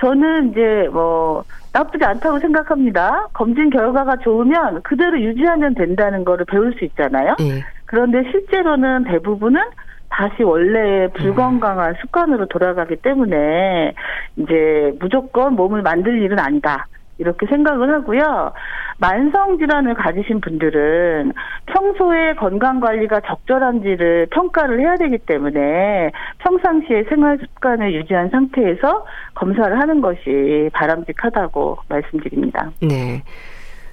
저는 0.00 0.50
이제 0.50 0.88
뭐 0.92 1.44
나쁘지 1.72 2.04
않다고 2.04 2.38
생각합니다. 2.40 3.28
검진 3.32 3.70
결과가 3.70 4.16
좋으면 4.16 4.82
그대로 4.82 5.20
유지하면 5.20 5.74
된다는 5.74 6.24
거를 6.24 6.44
배울 6.46 6.74
수 6.74 6.84
있잖아요. 6.84 7.36
네. 7.38 7.62
그런데 7.84 8.22
실제로는 8.30 9.04
대부분은 9.04 9.60
다시 10.08 10.42
원래의 10.42 11.12
불건강한 11.12 11.94
습관으로 12.00 12.46
돌아가기 12.46 12.96
때문에 12.96 13.94
이제 14.36 14.92
무조건 14.98 15.54
몸을 15.54 15.82
만들 15.82 16.20
일은 16.20 16.38
아니다. 16.38 16.86
이렇게 17.20 17.46
생각을 17.46 17.92
하고요. 17.94 18.52
만성 18.98 19.58
질환을 19.58 19.94
가지신 19.94 20.40
분들은 20.40 21.32
평소에 21.66 22.34
건강 22.34 22.80
관리가 22.80 23.20
적절한지를 23.20 24.28
평가를 24.30 24.80
해야 24.80 24.96
되기 24.96 25.18
때문에 25.18 26.10
평상시에 26.38 27.04
생활 27.04 27.38
습관을 27.38 27.94
유지한 27.94 28.30
상태에서 28.30 29.06
검사를 29.34 29.78
하는 29.78 30.00
것이 30.00 30.70
바람직하다고 30.72 31.78
말씀드립니다. 31.88 32.70
네. 32.80 33.22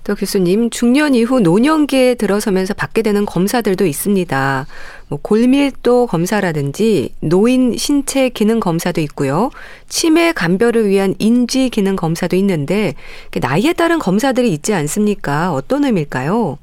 또 0.07 0.15
교수님, 0.15 0.69
중년 0.69 1.15
이후 1.15 1.41
노년기에 1.41 2.15
들어서면서 2.15 2.73
받게 2.73 3.01
되는 3.01 3.25
검사들도 3.25 3.85
있습니다. 3.85 4.65
뭐 5.09 5.19
골밀도 5.21 6.07
검사라든지 6.07 7.13
노인 7.19 7.75
신체 7.75 8.29
기능 8.29 8.61
검사도 8.61 9.01
있고요. 9.01 9.49
치매 9.87 10.31
감별을 10.31 10.87
위한 10.87 11.13
인지 11.19 11.69
기능 11.69 11.97
검사도 11.97 12.37
있는데 12.37 12.93
나이에 13.41 13.73
따른 13.73 13.99
검사들이 13.99 14.49
있지 14.53 14.73
않습니까? 14.73 15.51
어떤 15.51 15.83
의미일까요? 15.83 16.57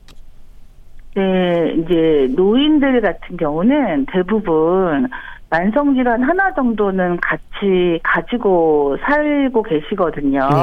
네, 1.14 1.74
이제 1.76 2.34
노인들 2.34 3.02
같은 3.02 3.36
경우는 3.36 4.06
대부분 4.10 5.06
만성 5.50 5.94
질환 5.94 6.22
하나 6.22 6.52
정도는 6.54 7.18
같이 7.20 8.00
가지고 8.02 8.96
살고 9.02 9.62
계시거든요. 9.62 10.40
네. 10.40 10.56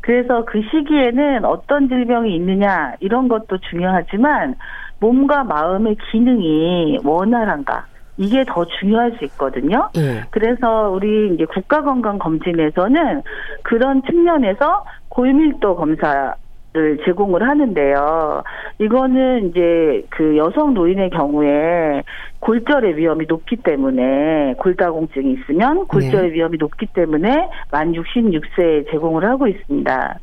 그래서 0.00 0.44
그 0.44 0.62
시기에는 0.70 1.44
어떤 1.44 1.88
질병이 1.88 2.34
있느냐 2.36 2.94
이런 3.00 3.28
것도 3.28 3.58
중요하지만 3.70 4.54
몸과 5.00 5.44
마음의 5.44 5.96
기능이 6.10 7.00
원활한가 7.04 7.86
이게 8.16 8.44
더 8.46 8.64
중요할 8.64 9.12
수 9.18 9.24
있거든요. 9.26 9.90
네. 9.94 10.22
그래서 10.30 10.88
우리 10.88 11.34
이제 11.34 11.44
국가건강검진에서는 11.44 13.22
그런 13.62 14.02
측면에서 14.02 14.84
골밀도 15.08 15.76
검사 15.76 16.34
를 16.76 16.98
제공을 17.06 17.42
하는데요. 17.42 18.42
이거는 18.80 19.48
이제 19.48 20.04
그 20.10 20.36
여성 20.36 20.74
노인의 20.74 21.08
경우에 21.08 22.02
골절의 22.40 22.98
위험이 22.98 23.24
높기 23.26 23.56
때문에 23.56 24.54
골다공증이 24.58 25.32
있으면 25.32 25.86
골절의 25.86 26.30
네. 26.30 26.34
위험이 26.34 26.58
높기 26.58 26.84
때문에 26.86 27.48
만 27.70 27.92
66세에 27.92 28.90
제공을 28.90 29.24
하고 29.24 29.46
있습니다. 29.46 30.18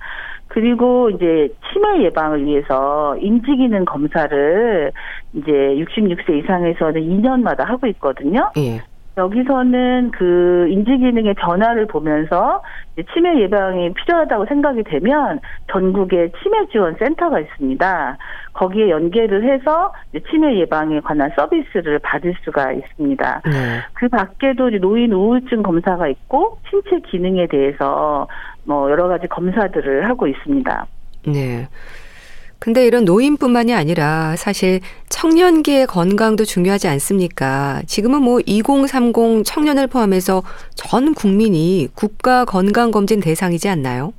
그리고 0.50 1.10
이제 1.10 1.50
치매 1.72 2.04
예방을 2.04 2.46
위해서 2.46 3.18
인지 3.20 3.56
기능 3.56 3.84
검사를 3.86 4.92
이제 5.34 5.52
66세 5.52 6.44
이상에서는 6.44 7.02
2년마다 7.02 7.66
하고 7.66 7.88
있거든요. 7.88 8.52
예. 8.58 8.80
여기서는 9.18 10.12
그 10.12 10.68
인지 10.70 10.98
기능의 10.98 11.36
변화를 11.36 11.86
보면서 11.88 12.62
치매 13.14 13.40
예방이 13.40 13.94
필요하다고 13.94 14.46
생각이 14.46 14.84
되면 14.84 15.40
전국에 15.72 16.32
치매 16.42 16.68
지원 16.72 16.96
센터가 17.00 17.40
있습니다. 17.40 18.18
거기에 18.54 18.90
연계를 18.90 19.52
해서 19.52 19.94
치매 20.30 20.60
예방에 20.60 21.00
관한 21.00 21.32
서비스를 21.36 22.00
받을 22.00 22.36
수가 22.44 22.72
있습니다. 22.72 23.42
네. 23.46 23.52
그 23.94 24.08
밖에도 24.10 24.70
노인 24.70 25.12
우울증 25.12 25.64
검사가 25.64 26.08
있고 26.08 26.60
신체 26.70 27.00
기능에 27.00 27.48
대해서 27.48 28.28
뭐 28.64 28.92
여러 28.92 29.08
가지 29.08 29.28
검사들을 29.28 30.08
하고 30.08 30.28
있습니다. 30.28 30.86
네. 31.28 31.68
근데 32.64 32.88
이런 32.88 33.04
노인뿐만이 33.04 33.74
아니라 33.74 34.38
사실 34.38 34.80
청년기의 35.10 35.86
건강도 35.86 36.46
중요하지 36.46 36.88
않습니까? 36.88 37.82
지금은 37.88 38.22
뭐 38.22 38.40
2030 38.46 39.44
청년을 39.44 39.88
포함해서 39.88 40.44
전 40.74 41.14
국민이 41.14 41.90
국가 41.94 42.46
건강검진 42.46 43.20
대상이지 43.20 43.68
않나요? 43.68 44.14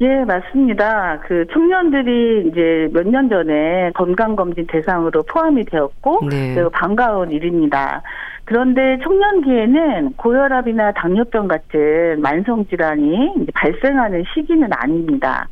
예, 0.00 0.24
맞습니다. 0.24 1.20
그 1.28 1.44
청년들이 1.52 2.48
이제 2.48 2.88
몇 2.94 3.06
년 3.06 3.28
전에 3.28 3.90
건강검진 3.94 4.66
대상으로 4.68 5.22
포함이 5.24 5.66
되었고, 5.66 6.28
네. 6.30 6.54
매우 6.54 6.70
반가운 6.70 7.30
일입니다. 7.30 8.02
그런데 8.44 8.98
청년기에는 9.02 10.14
고혈압이나 10.16 10.92
당뇨병 10.92 11.46
같은 11.46 12.22
만성질환이 12.22 13.48
발생하는 13.54 14.24
시기는 14.32 14.66
아닙니다. 14.72 15.46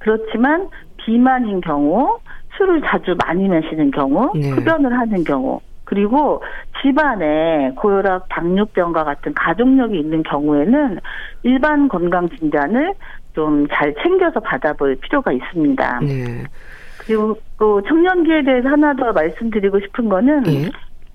그렇지만 0.00 0.68
비만인 1.04 1.60
경우, 1.60 2.18
술을 2.56 2.82
자주 2.82 3.14
많이 3.24 3.48
마시는 3.48 3.90
경우, 3.90 4.30
네. 4.34 4.50
흡연을 4.50 4.96
하는 4.98 5.24
경우, 5.24 5.60
그리고 5.84 6.42
집안에 6.82 7.72
고혈압, 7.76 8.26
당뇨병과 8.28 9.04
같은 9.04 9.34
가족력이 9.34 9.98
있는 9.98 10.22
경우에는 10.22 10.98
일반 11.42 11.88
건강 11.88 12.28
진단을 12.28 12.94
좀 13.34 13.66
잘 13.72 13.94
챙겨서 14.02 14.40
받아볼 14.40 14.96
필요가 14.96 15.32
있습니다. 15.32 16.00
네. 16.00 16.44
그리고 16.98 17.36
또 17.58 17.80
청년기에 17.82 18.42
대해서 18.44 18.68
하나 18.68 18.94
더 18.94 19.12
말씀드리고 19.12 19.80
싶은 19.80 20.08
거는 20.08 20.42
네. 20.42 20.70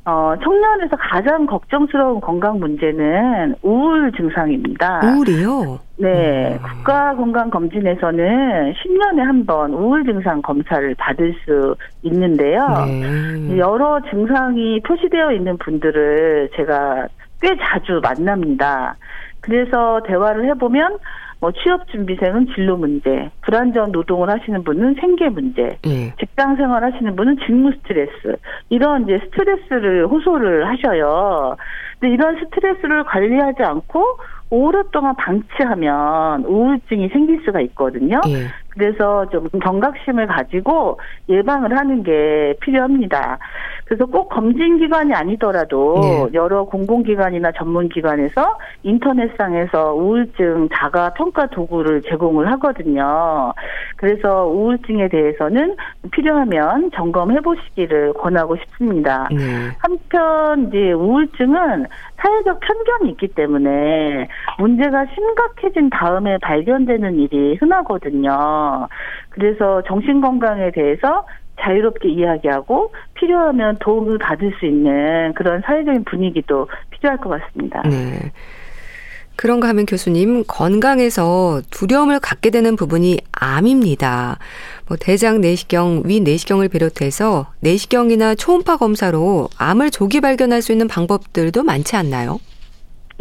어, 0.07 0.35
청년에서 0.43 0.95
가장 0.97 1.47
걱정스러운 1.47 2.21
건강 2.21 2.59
문제는 2.59 3.55
우울 3.63 4.11
증상입니다. 4.11 5.01
우울이요? 5.03 5.79
네. 5.97 6.53
음. 6.53 6.59
국가건강검진에서는 6.63 8.73
10년에 8.73 9.17
한 9.19 9.45
번 9.45 9.73
우울 9.73 10.03
증상 10.05 10.41
검사를 10.41 10.93
받을 10.95 11.33
수 11.45 11.75
있는데요. 12.03 12.67
네. 12.85 13.57
여러 13.57 13.99
증상이 14.09 14.79
표시되어 14.81 15.31
있는 15.33 15.57
분들을 15.57 16.49
제가 16.55 17.07
꽤 17.41 17.55
자주 17.61 17.99
만납니다. 18.01 18.95
그래서 19.41 20.01
대화를 20.07 20.45
해보면 20.49 20.97
뭐 21.45 21.51
취업 21.51 21.87
준비생은 21.89 22.47
진로 22.55 22.75
문제, 22.75 23.29
불안정 23.41 23.91
노동을 23.91 24.31
하시는 24.31 24.63
분은 24.63 24.95
생계 24.95 25.29
문제, 25.29 25.77
예. 25.85 26.11
직장 26.19 26.55
생활 26.55 26.83
하시는 26.83 27.15
분은 27.15 27.37
직무 27.45 27.71
스트레스 27.71 28.35
이런 28.69 29.03
이제 29.03 29.19
스트레스를 29.25 30.07
호소를 30.07 30.67
하셔요. 30.67 31.55
근데 31.99 32.15
이런 32.15 32.39
스트레스를 32.39 33.03
관리하지 33.03 33.61
않고 33.61 34.17
오랫동안 34.49 35.15
방치하면 35.17 36.45
우울증이 36.45 37.09
생길 37.09 37.39
수가 37.45 37.61
있거든요. 37.61 38.21
예. 38.27 38.47
그래서 38.69 39.29
좀 39.29 39.47
경각심을 39.49 40.25
가지고 40.25 40.99
예방을 41.29 41.77
하는 41.77 42.01
게 42.01 42.55
필요합니다. 42.61 43.37
그래서 43.85 44.05
꼭 44.07 44.29
검진 44.29 44.79
기관이 44.79 45.13
아니더라도 45.13 46.01
네. 46.01 46.27
여러 46.33 46.63
공공기관이나 46.65 47.51
전문기관에서 47.51 48.57
인터넷상에서 48.81 49.93
우울증 49.93 50.67
자가 50.73 51.13
평가 51.13 51.45
도구를 51.45 52.01
제공을 52.01 52.51
하거든요. 52.53 53.53
그래서 53.95 54.47
우울증에 54.47 55.07
대해서는 55.07 55.75
필요하면 56.11 56.91
점검해 56.95 57.41
보시기를 57.41 58.13
권하고 58.13 58.55
싶습니다. 58.57 59.27
네. 59.31 59.37
한편 59.77 60.67
이제 60.67 60.91
우울증은 60.91 61.85
사회적 62.17 62.59
편견이 62.59 63.11
있기 63.11 63.27
때문에 63.29 64.27
문제가 64.57 65.05
심각해진 65.13 65.91
다음에 65.91 66.39
발견되는 66.39 67.19
일이 67.19 67.55
흔하거든요. 67.59 68.87
그래서 69.29 69.83
정신 69.83 70.21
건강에 70.21 70.71
대해서 70.71 71.25
자유롭게 71.59 72.09
이야기하고 72.09 72.91
필요하면 73.15 73.77
도움을 73.79 74.17
받을 74.17 74.53
수 74.59 74.65
있는 74.65 75.33
그런 75.33 75.61
사회적인 75.65 76.03
분위기도 76.05 76.67
필요할 76.91 77.17
것 77.19 77.29
같습니다. 77.29 77.81
네. 77.83 78.31
그런가 79.37 79.67
하면 79.69 79.85
교수님, 79.85 80.45
건강에서 80.47 81.61
두려움을 81.69 82.19
갖게 82.19 82.49
되는 82.49 82.75
부분이 82.75 83.19
암입니다. 83.33 84.39
뭐 84.87 84.97
대장 84.99 85.41
내시경, 85.41 86.03
위 86.05 86.21
내시경을 86.21 86.69
비롯해서 86.69 87.47
내시경이나 87.59 88.35
초음파 88.35 88.77
검사로 88.77 89.49
암을 89.57 89.91
조기 89.91 90.21
발견할 90.21 90.61
수 90.61 90.71
있는 90.71 90.87
방법들도 90.87 91.63
많지 91.63 91.97
않나요? 91.97 92.39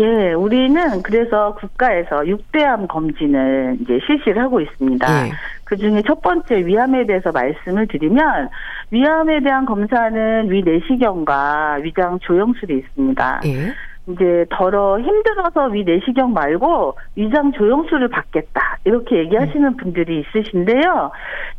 예, 0.00 0.32
우리는 0.32 1.02
그래서 1.02 1.54
국가에서 1.54 2.22
6대암 2.22 2.88
검진을 2.88 3.78
이제 3.80 4.00
실시를 4.06 4.42
하고 4.42 4.60
있습니다. 4.60 5.26
예. 5.26 5.32
그 5.64 5.76
중에 5.76 6.02
첫 6.06 6.20
번째 6.20 6.66
위암에 6.66 7.06
대해서 7.06 7.30
말씀을 7.30 7.86
드리면 7.86 8.48
위암에 8.90 9.40
대한 9.40 9.64
검사는 9.64 10.50
위 10.50 10.62
내시경과 10.62 11.78
위장 11.82 12.18
조영술이 12.20 12.76
있습니다. 12.78 13.40
예. 13.46 13.72
이제 14.06 14.44
더러 14.50 15.00
힘들어서 15.00 15.68
위 15.68 15.84
내시경 15.84 16.34
말고 16.34 16.98
위장 17.16 17.52
조영술을 17.52 18.08
받겠다 18.08 18.78
이렇게 18.84 19.16
얘기하시는 19.18 19.64
음. 19.64 19.76
분들이 19.76 20.20
있으신데요. 20.20 21.10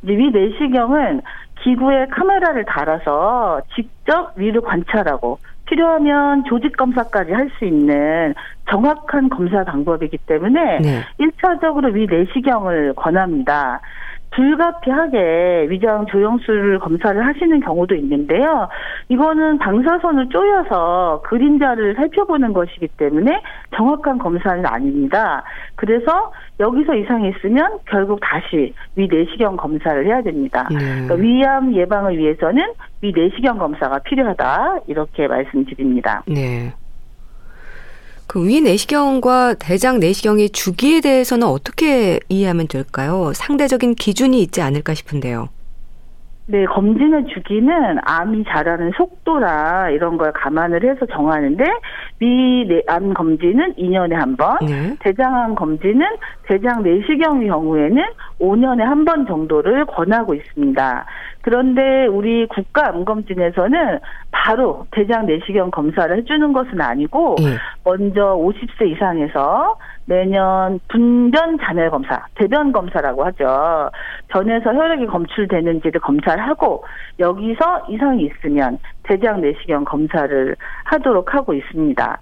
이제 0.03 0.15
위 0.15 0.29
내시경은 0.29 1.21
기구에 1.63 2.05
카메라를 2.07 2.65
달아서 2.65 3.61
직접 3.75 4.33
위를 4.35 4.61
관찰하고 4.61 5.39
필요하면 5.65 6.43
조직 6.45 6.77
검사까지 6.77 7.31
할 7.31 7.49
수 7.57 7.65
있는 7.65 8.33
정확한 8.69 9.29
검사 9.29 9.63
방법이기 9.63 10.17
때문에 10.25 10.79
네. 10.79 11.03
1차적으로 11.19 11.93
위 11.93 12.07
내시경을 12.07 12.93
권합니다. 12.95 13.79
불가피하게 14.35 15.67
위장 15.69 16.05
조영술 16.07 16.79
검사를 16.79 17.25
하시는 17.25 17.59
경우도 17.61 17.95
있는데요. 17.95 18.67
이거는 19.09 19.57
방사선을 19.59 20.29
쪼여서 20.29 21.21
그림자를 21.25 21.95
살펴보는 21.95 22.53
것이기 22.53 22.89
때문에 22.97 23.41
정확한 23.75 24.17
검사는 24.17 24.65
아닙니다. 24.65 25.43
그래서 25.75 26.31
여기서 26.59 26.95
이상이 26.95 27.29
있으면 27.29 27.79
결국 27.85 28.19
다시 28.21 28.73
위 28.95 29.07
내시경 29.07 29.57
검사를 29.57 30.05
해야 30.05 30.21
됩니다. 30.21 30.67
네. 30.69 30.77
그러니까 30.77 31.15
위암 31.15 31.73
예방을 31.73 32.17
위해서는 32.17 32.73
위 33.01 33.13
내시경 33.15 33.57
검사가 33.57 33.99
필요하다 33.99 34.79
이렇게 34.87 35.27
말씀드립니다. 35.27 36.23
네. 36.27 36.73
그 38.27 38.39
위 38.45 38.61
내시경과 38.61 39.55
대장 39.55 39.99
내시경의 39.99 40.49
주기에 40.51 41.01
대해서는 41.01 41.47
어떻게 41.47 42.19
이해하면 42.29 42.67
될까요? 42.67 43.31
상대적인 43.33 43.95
기준이 43.95 44.41
있지 44.41 44.61
않을까 44.61 44.93
싶은데요. 44.93 45.49
네, 46.47 46.65
검진의 46.65 47.25
주기는 47.33 47.97
암이 48.05 48.43
자라는 48.47 48.91
속도나 48.95 49.89
이런 49.89 50.17
걸 50.17 50.31
감안을 50.31 50.83
해서 50.83 51.05
정하는데 51.07 51.63
위암 52.19 53.15
검진은 53.15 53.73
2년에 53.73 54.13
한 54.13 54.35
번, 54.37 54.57
네. 54.61 54.95
대장암 54.99 55.55
검진은 55.55 56.05
대장 56.43 56.83
내시경의 56.83 57.47
경우에는 57.47 58.03
5년에 58.39 58.81
한 58.81 59.05
번 59.05 59.25
정도를 59.27 59.85
권하고 59.85 60.33
있습니다. 60.33 61.05
그런데 61.41 62.07
우리 62.07 62.47
국가 62.47 62.87
암검진에서는 62.89 63.99
바로 64.31 64.87
대장 64.91 65.27
내시경 65.27 65.69
검사를 65.69 66.15
해주는 66.17 66.53
것은 66.53 66.81
아니고 66.81 67.35
네. 67.37 67.57
먼저 67.83 68.35
50세 68.35 68.91
이상에서 68.91 69.77
매년 70.05 70.79
분변 70.87 71.57
잔해 71.59 71.89
검사, 71.89 72.25
대변 72.35 72.71
검사라고 72.71 73.25
하죠. 73.25 73.89
변에서 74.27 74.73
혈액이 74.73 75.07
검출되는지를 75.07 75.99
검사를 76.01 76.41
하고 76.41 76.83
여기서 77.19 77.85
이상이 77.89 78.25
있으면 78.25 78.77
대장 79.03 79.41
내시경 79.41 79.85
검사를 79.85 80.55
하도록 80.85 81.33
하고 81.33 81.53
있습니다. 81.53 82.19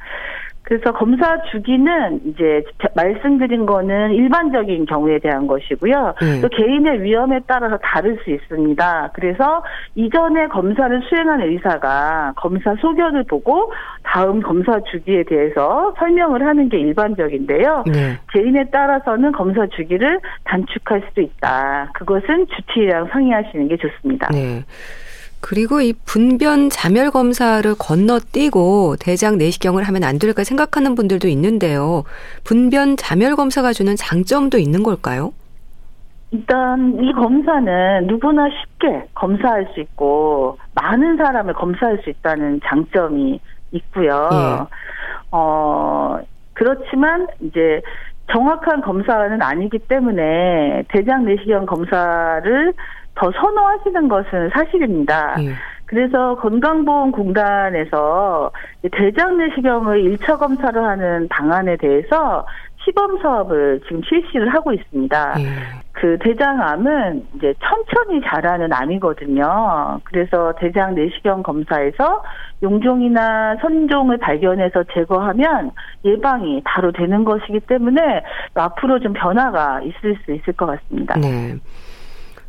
그래서 0.74 0.92
검사 0.92 1.40
주기는 1.52 2.22
이제 2.26 2.64
말씀드린 2.96 3.68
거는 3.68 4.12
일반적인 4.14 4.88
경우에 4.88 5.20
대한 5.20 5.46
것이고요. 5.46 6.16
음. 6.24 6.42
또 6.42 6.50
개인의 6.50 7.04
위험에 7.04 7.42
따라서 7.46 7.78
다를 7.78 8.18
수 8.24 8.32
있습니다. 8.32 9.12
그래서 9.14 9.64
이전에 9.94 10.48
검사를 10.48 11.00
수행한 11.08 11.42
의사가 11.42 12.34
검사 12.38 12.74
소견을 12.78 13.26
보고 13.26 13.72
다음 14.02 14.42
검사 14.42 14.80
주기에 14.92 15.26
대해서 15.26 15.94
설명을 16.00 16.44
하는 16.44 16.70
게 16.70 16.80
일반적인데요. 16.80 17.84
네. 17.94 18.18
개인에 18.32 18.72
따라서는 18.72 19.32
검사 19.32 19.68
주기를 19.68 20.20
단축할 20.46 21.04
수도 21.08 21.22
있다. 21.22 21.92
그것은 21.94 22.48
주치의랑 22.48 23.10
상의하시는 23.12 23.68
게 23.68 23.78
좋습니다. 23.78 24.30
네. 24.30 24.64
그리고 25.44 25.82
이 25.82 25.92
분변 26.06 26.70
자멸 26.70 27.12
검사를 27.12 27.70
건너뛰고 27.78 28.96
대장 28.98 29.38
내시경을 29.38 29.84
하면 29.84 30.06
안 30.06 30.18
될까 30.18 30.46
생각하는 30.46 30.96
분들도 30.96 31.28
있는데요. 31.28 32.06
분변 32.46 32.96
자멸 32.96 33.36
검사가 33.36 33.74
주는 33.74 33.94
장점도 33.98 34.58
있는 34.58 34.84
걸까요? 34.84 35.34
일단 36.32 36.98
이 37.04 37.12
검사는 37.12 38.08
누구나 38.08 38.48
쉽게 38.50 39.10
검사할 39.16 39.68
수 39.74 39.82
있고 39.82 40.58
많은 40.76 41.18
사람을 41.18 41.54
검사할 41.56 42.00
수 42.06 42.10
있다는 42.10 42.62
장점이 42.66 43.38
있고요. 43.74 44.30
예. 44.32 44.66
어 45.32 46.20
그렇지만 46.54 47.28
이제 47.42 47.82
정확한 48.32 48.80
검사는 48.80 49.42
아니기 49.42 49.78
때문에 49.78 50.84
대장 50.88 51.26
내시경 51.26 51.66
검사를 51.66 52.74
더 53.16 53.32
선호하시는 53.32 54.08
것은 54.08 54.50
사실입니다. 54.54 55.36
예. 55.40 55.54
그래서 55.86 56.36
건강보험공단에서 56.36 58.52
대장 58.92 59.38
내시경을 59.38 60.04
1차 60.04 60.38
검사를 60.40 60.84
하는 60.84 61.28
방안에 61.30 61.78
대해서 61.78 62.46
시범 62.84 63.22
사업을 63.22 63.82
지금 63.88 64.02
실시를 64.04 64.54
하고 64.54 64.74
있습니다. 64.74 65.36
예. 65.40 65.46
그 65.94 66.18
대장암은 66.20 67.28
이제 67.36 67.54
천천히 67.62 68.20
자라는 68.26 68.74
암이거든요. 68.74 70.02
그래서 70.04 70.54
대장 70.58 70.96
내시경 70.96 71.44
검사에서 71.44 72.24
용종이나 72.62 73.56
선종을 73.62 74.18
발견해서 74.18 74.84
제거하면 74.94 75.72
예방이 76.04 76.62
바로 76.66 76.92
되는 76.92 77.24
것이기 77.24 77.62
때문에 77.62 78.24
앞으로 78.56 79.00
좀 79.00 79.14
변화가 79.14 79.82
있을 79.84 80.18
수 80.26 80.34
있을 80.34 80.54
것 80.54 80.66
같습니다. 80.66 81.16
네. 81.20 81.56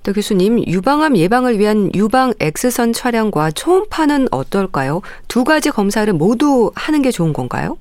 또 0.05 0.13
교수님, 0.13 0.59
유방암 0.67 1.17
예방을 1.17 1.59
위한 1.59 1.91
유방 1.95 2.35
X선 2.39 2.93
촬영과 2.93 3.51
초음파는 3.51 4.29
어떨까요? 4.31 5.01
두 5.29 5.45
가지 5.45 5.71
검사를 5.71 6.13
모두 6.13 6.71
하는 6.75 7.01
게 7.01 7.11
좋은 7.11 7.33
건가요? 7.33 7.79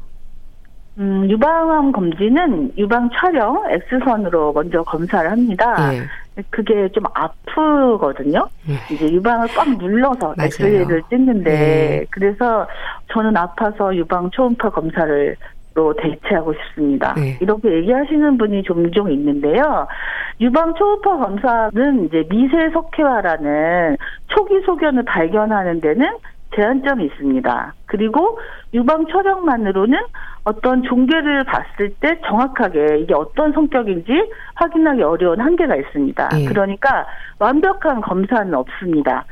음, 0.98 1.30
유방암 1.30 1.92
검진은 1.92 2.78
유방 2.78 3.10
촬영 3.20 3.62
X선으로 3.92 4.54
먼저 4.54 4.84
검사를 4.84 5.30
합니다. 5.30 5.94
예. 5.94 6.04
그게 6.50 6.88
좀 6.94 7.04
아프거든요. 7.14 8.48
예. 8.70 8.94
이제 8.96 9.12
유방을 9.12 9.50
꽉 9.50 9.70
눌러서 9.78 10.36
엑스레이를 10.40 11.04
찍는데 11.10 11.52
예. 11.52 12.06
그래서 12.10 12.66
저는 13.12 13.36
아파서 13.36 13.94
유방 13.94 14.32
초음파 14.32 14.70
검사를 14.70 15.36
로 15.76 15.96
대체하고 15.96 16.54
싶습니다. 16.54 17.16
네. 17.16 17.36
이렇게 17.42 17.72
얘기하시는 17.74 18.38
분이 18.38 18.62
종종 18.62 19.12
있는데요. 19.12 19.88
유방 20.40 20.76
초음파 20.76 21.18
검사는 21.18 22.06
이제 22.06 22.24
미세 22.30 22.70
석회화라는 22.70 23.98
초기 24.28 24.62
소견을 24.62 25.04
발견하는 25.04 25.82
데는 25.82 26.18
제한점이 26.56 27.06
있습니다. 27.06 27.74
그리고 27.88 28.38
유방 28.76 29.08
촬영만으로는 29.08 29.98
어떤 30.44 30.84
종괴를 30.84 31.44
봤을 31.46 31.94
때 32.00 32.20
정확하게 32.28 33.00
이게 33.00 33.16
어떤 33.16 33.52
성격인지 33.54 34.32
확인하기 34.56 35.02
어려운 35.02 35.40
한계가 35.40 35.76
있습니다. 35.76 36.30
네. 36.30 36.46
그러니까 36.46 37.08
완벽한 37.40 38.02
검사는 38.02 38.54
없습니다. 38.54 39.26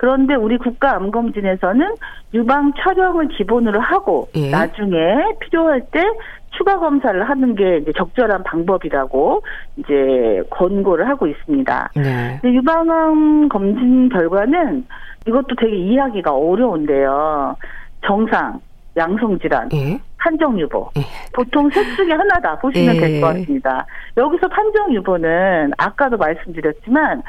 그런데 0.00 0.34
우리 0.34 0.56
국가암검진에서는 0.56 1.94
유방 2.32 2.72
촬영을 2.80 3.28
기본으로 3.28 3.80
하고 3.80 4.30
예. 4.34 4.48
나중에 4.48 4.96
필요할 5.40 5.82
때 5.92 6.02
추가 6.56 6.78
검사를 6.78 7.22
하는 7.28 7.54
게 7.54 7.76
이제 7.76 7.92
적절한 7.94 8.44
방법이라고 8.44 9.42
이제 9.76 10.42
권고를 10.48 11.06
하고 11.06 11.26
있습니다. 11.26 11.90
네. 11.96 12.40
유방암 12.42 13.50
검진 13.50 14.08
결과는 14.08 14.86
이것도 15.28 15.54
되게 15.60 15.76
이해하기가 15.76 16.32
어려운데요. 16.32 17.56
정상, 18.06 18.58
양성질환, 18.96 19.68
예? 19.74 20.00
판정 20.16 20.58
유보. 20.58 20.92
예. 20.96 21.02
보통 21.34 21.68
셋 21.68 21.84
중에 21.96 22.12
하나다 22.12 22.58
보시면 22.58 22.96
예. 22.96 23.00
될것 23.00 23.34
같습니다. 23.34 23.84
여기서 24.16 24.48
판정 24.48 24.94
유보는 24.94 25.72
아까도 25.76 26.16
말씀드렸지만 26.16 27.22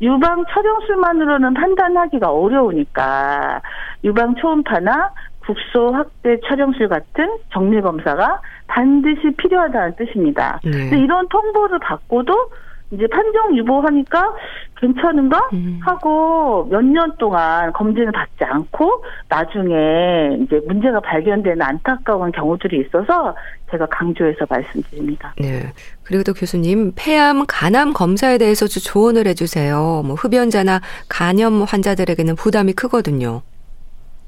유방 0.00 0.44
촬영술만으로는 0.50 1.54
판단하기가 1.54 2.30
어려우니까 2.30 3.62
유방 4.04 4.34
초음파나 4.36 5.12
국소 5.46 5.92
확대 5.92 6.38
촬영술 6.46 6.88
같은 6.88 7.38
정밀 7.52 7.80
검사가 7.80 8.40
반드시 8.66 9.30
필요하다는 9.36 9.96
뜻입니다. 9.96 10.60
네. 10.64 10.70
근데 10.70 10.98
이런 10.98 11.28
통보를 11.28 11.78
받고도 11.78 12.50
이제 12.92 13.06
판정 13.08 13.56
유보하니까 13.56 14.34
괜찮은가 14.80 15.48
음. 15.54 15.80
하고 15.82 16.68
몇 16.70 16.82
년 16.84 17.16
동안 17.18 17.72
검진을 17.72 18.12
받지 18.12 18.44
않고 18.44 19.02
나중에 19.28 20.38
이제 20.42 20.60
문제가 20.66 21.00
발견되는 21.00 21.60
안타까운 21.60 22.30
경우들이 22.30 22.84
있어서 22.86 23.34
제가 23.70 23.86
강조해서 23.86 24.46
말씀드립니다. 24.48 25.34
네. 25.38 25.72
그리고 26.04 26.22
또 26.22 26.32
교수님 26.32 26.92
폐암, 26.94 27.44
간암 27.48 27.92
검사에 27.92 28.38
대해서 28.38 28.66
좀 28.66 28.80
조언을 28.80 29.26
해주세요. 29.26 30.02
뭐 30.06 30.14
흡연자나 30.14 30.80
간염 31.08 31.62
환자들에게는 31.62 32.36
부담이 32.36 32.74
크거든요. 32.74 33.42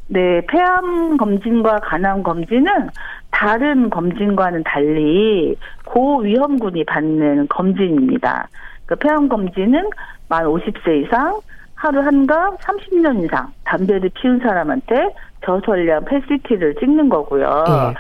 네, 0.09 0.41
폐암 0.47 1.17
검진과 1.19 1.81
간암 1.81 2.23
검진은 2.23 2.89
다른 3.31 3.91
검진과는 3.91 4.65
달리 4.65 5.55
고위험군이 5.85 6.85
받는 6.85 7.49
검진입니다. 7.49 8.49
그 8.87 8.97
폐암 8.97 9.29
검진은 9.29 9.91
만 10.29 10.45
50세 10.45 11.05
이상 11.05 11.41
하루 11.75 12.01
한갑 12.01 12.59
30년 12.61 13.25
이상 13.25 13.53
담배를 13.65 14.11
피운 14.15 14.41
사람한테 14.41 15.15
저설량 15.45 16.05
패시티를 16.07 16.75
찍는 16.77 17.09
거고요. 17.09 17.65
네. 17.67 17.95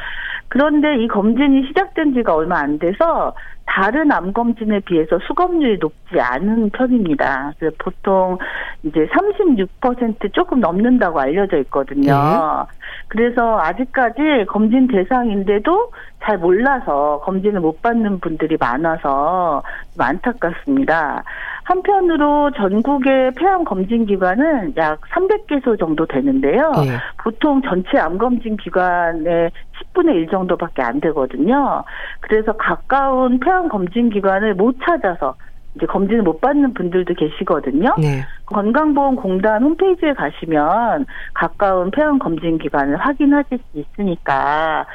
그런데 0.48 0.96
이 0.96 1.08
검진이 1.08 1.68
시작된 1.68 2.14
지가 2.14 2.34
얼마 2.34 2.60
안 2.60 2.78
돼서 2.78 3.34
다른 3.78 4.10
암 4.10 4.32
검진에 4.32 4.80
비해서 4.80 5.20
수검률이 5.28 5.78
높지 5.78 6.18
않은 6.18 6.70
편입니다. 6.70 7.52
그래서 7.58 7.76
보통 7.78 8.36
이제 8.82 9.06
36% 9.06 10.32
조금 10.32 10.58
넘는다고 10.58 11.20
알려져 11.20 11.58
있거든요. 11.58 12.12
네. 12.12 12.78
그래서 13.06 13.60
아직까지 13.60 14.46
검진 14.48 14.88
대상인데도 14.88 15.92
잘 16.24 16.38
몰라서 16.38 17.20
검진을 17.24 17.60
못 17.60 17.80
받는 17.80 18.18
분들이 18.18 18.56
많아서 18.58 19.62
좀 19.94 20.02
안타깝습니다. 20.02 21.22
한편으로 21.68 22.50
전국의 22.52 23.32
폐암 23.32 23.64
검진 23.64 24.06
기관은 24.06 24.74
약 24.78 25.02
300개소 25.02 25.78
정도 25.78 26.06
되는데요. 26.06 26.72
네. 26.76 26.96
보통 27.22 27.60
전체 27.60 27.98
암 27.98 28.16
검진 28.16 28.56
기관의 28.56 29.50
10분의 29.92 30.14
1 30.14 30.28
정도밖에 30.28 30.82
안 30.82 30.98
되거든요. 31.00 31.84
그래서 32.20 32.52
가까운 32.52 33.38
폐암 33.38 33.68
검진 33.68 34.08
기관을 34.08 34.54
못 34.54 34.76
찾아서 34.82 35.34
이제 35.74 35.84
검진을 35.84 36.22
못 36.22 36.40
받는 36.40 36.72
분들도 36.72 37.12
계시거든요. 37.12 37.94
네. 37.98 38.24
건강보험공단 38.46 39.62
홈페이지에 39.62 40.14
가시면 40.14 41.04
가까운 41.34 41.90
폐암 41.90 42.18
검진 42.18 42.56
기관을 42.56 42.96
확인하실 42.96 43.58
수 43.58 43.78
있으니까 43.78 44.86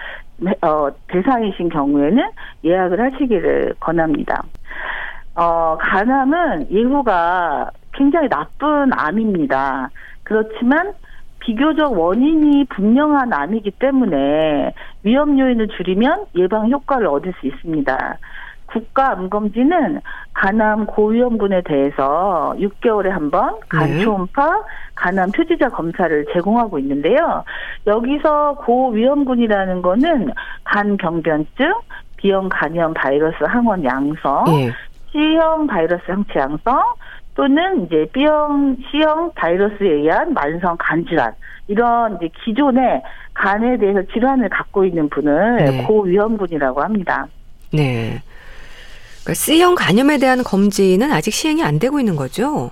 어, 0.64 0.90
대상이신 1.08 1.70
경우에는 1.70 2.24
예약을 2.66 3.00
하시기를 3.00 3.76
권합니다. 3.80 4.42
어, 5.36 5.78
간암은 5.80 6.68
예후가 6.72 7.70
굉장히 7.94 8.30
나쁜 8.30 8.92
암입니다. 8.94 9.90
그렇지만 10.24 10.94
비교적 11.40 11.98
원인이 12.00 12.66
분명한 12.66 13.34
암이기 13.34 13.72
때문에 13.72 14.74
위험 15.04 15.38
요인을 15.38 15.68
줄이면 15.70 16.26
예방 16.36 16.70
효과를 16.70 17.08
얻을 17.08 17.34
수 17.40 17.48
있습니다. 17.48 18.18
국가 18.68 19.12
암검진은 19.12 20.02
간암 20.34 20.88
고위험군에 20.88 21.62
대해서 21.62 22.56
6개월에 22.58 23.10
한 23.10 23.30
번 23.30 23.60
간초음파, 23.70 24.46
네. 24.46 24.62
간암 24.96 25.32
표지자 25.32 25.70
검사를 25.70 26.26
제공하고 26.34 26.80
있는데요. 26.80 27.44
여기서 27.86 28.56
고위험군이라는 28.66 29.82
거는 29.84 30.32
간병변증, 30.64 31.74
비형 32.18 32.50
간염 32.50 32.94
바이러스 32.96 33.44
항원 33.44 33.84
양성, 33.84 34.46
네. 34.46 34.72
C형 35.14 35.68
바이러스 35.68 36.04
항체 36.08 36.40
양성 36.40 36.84
또는 37.36 37.86
이제 37.86 38.08
B형, 38.14 38.76
C형 38.92 39.32
바이러스에 39.34 39.88
의한 39.88 40.34
만성 40.34 40.76
간질환 40.78 41.34
이런 41.68 42.18
이제 42.18 42.30
기존의 42.44 43.02
간에 43.34 43.78
대해서 43.78 44.02
질환을 44.12 44.50
갖고 44.50 44.84
있는 44.84 45.10
분을 45.10 45.56
네. 45.58 45.84
고위험군이라고 45.84 46.82
합니다. 46.82 47.28
네. 47.72 48.22
그러니까 49.22 49.34
C형 49.34 49.76
간염에 49.76 50.18
대한 50.18 50.44
검진은 50.44 51.12
아직 51.12 51.32
시행이 51.32 51.64
안 51.64 51.80
되고 51.80 52.00
있는 52.00 52.16
거죠? 52.16 52.72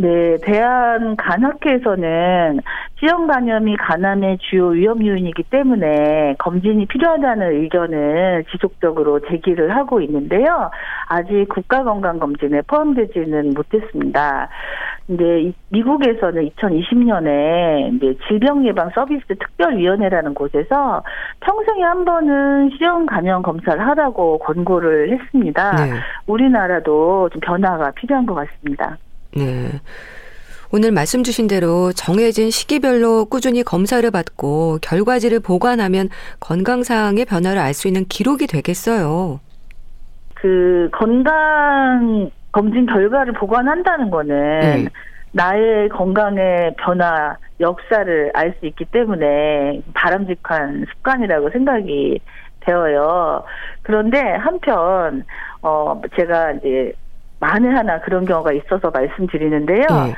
네, 0.00 0.36
대한 0.42 1.16
간학회에서는 1.16 2.60
C형 3.00 3.26
간염이 3.26 3.76
간암의 3.78 4.38
주요 4.42 4.68
위험 4.68 5.04
요인이기 5.04 5.42
때문에 5.50 6.36
검진이 6.38 6.86
필요하다는 6.86 7.62
의견을 7.62 8.44
지속적으로 8.52 9.18
제기를 9.26 9.74
하고 9.74 10.00
있는데요. 10.00 10.70
아직 11.08 11.46
국가건강검진에 11.48 12.62
포함되지는 12.68 13.54
못했습니다. 13.54 14.48
근데 15.08 15.52
미국에서는 15.70 16.48
2020년에 16.50 17.96
이제 17.96 18.16
질병예방 18.28 18.90
서비스 18.94 19.26
특별위원회라는 19.26 20.34
곳에서 20.34 21.02
평생에 21.40 21.82
한 21.82 22.04
번은 22.04 22.70
C형 22.78 23.06
간염 23.06 23.42
검사를 23.42 23.84
하라고 23.84 24.38
권고를 24.38 25.10
했습니다. 25.10 25.72
네. 25.72 25.90
우리나라도 26.28 27.30
좀 27.30 27.40
변화가 27.40 27.90
필요한 27.96 28.26
것 28.26 28.34
같습니다. 28.34 28.96
네. 29.36 29.80
오늘 30.70 30.92
말씀 30.92 31.22
주신 31.22 31.46
대로 31.46 31.92
정해진 31.92 32.50
시기별로 32.50 33.24
꾸준히 33.26 33.62
검사를 33.62 34.08
받고 34.10 34.78
결과지를 34.82 35.40
보관하면 35.40 36.10
건강상의 36.40 37.24
변화를 37.24 37.58
알 37.58 37.72
수 37.72 37.88
있는 37.88 38.04
기록이 38.04 38.46
되겠어요. 38.46 39.40
그 40.34 40.88
건강 40.92 42.30
검진 42.52 42.86
결과를 42.86 43.32
보관한다는 43.34 44.10
거는 44.10 44.60
네. 44.60 44.88
나의 45.32 45.88
건강의 45.90 46.74
변화 46.78 47.36
역사를 47.60 48.30
알 48.34 48.54
수 48.60 48.66
있기 48.66 48.84
때문에 48.86 49.82
바람직한 49.94 50.86
습관이라고 50.90 51.50
생각이 51.50 52.20
되어요. 52.60 53.42
그런데 53.82 54.20
한편 54.20 55.24
어 55.62 56.00
제가 56.16 56.52
이제 56.52 56.92
만에 57.40 57.68
하나 57.68 58.00
그런 58.00 58.24
경우가 58.24 58.52
있어서 58.52 58.90
말씀드리는데요. 58.90 59.86
네. 59.88 60.14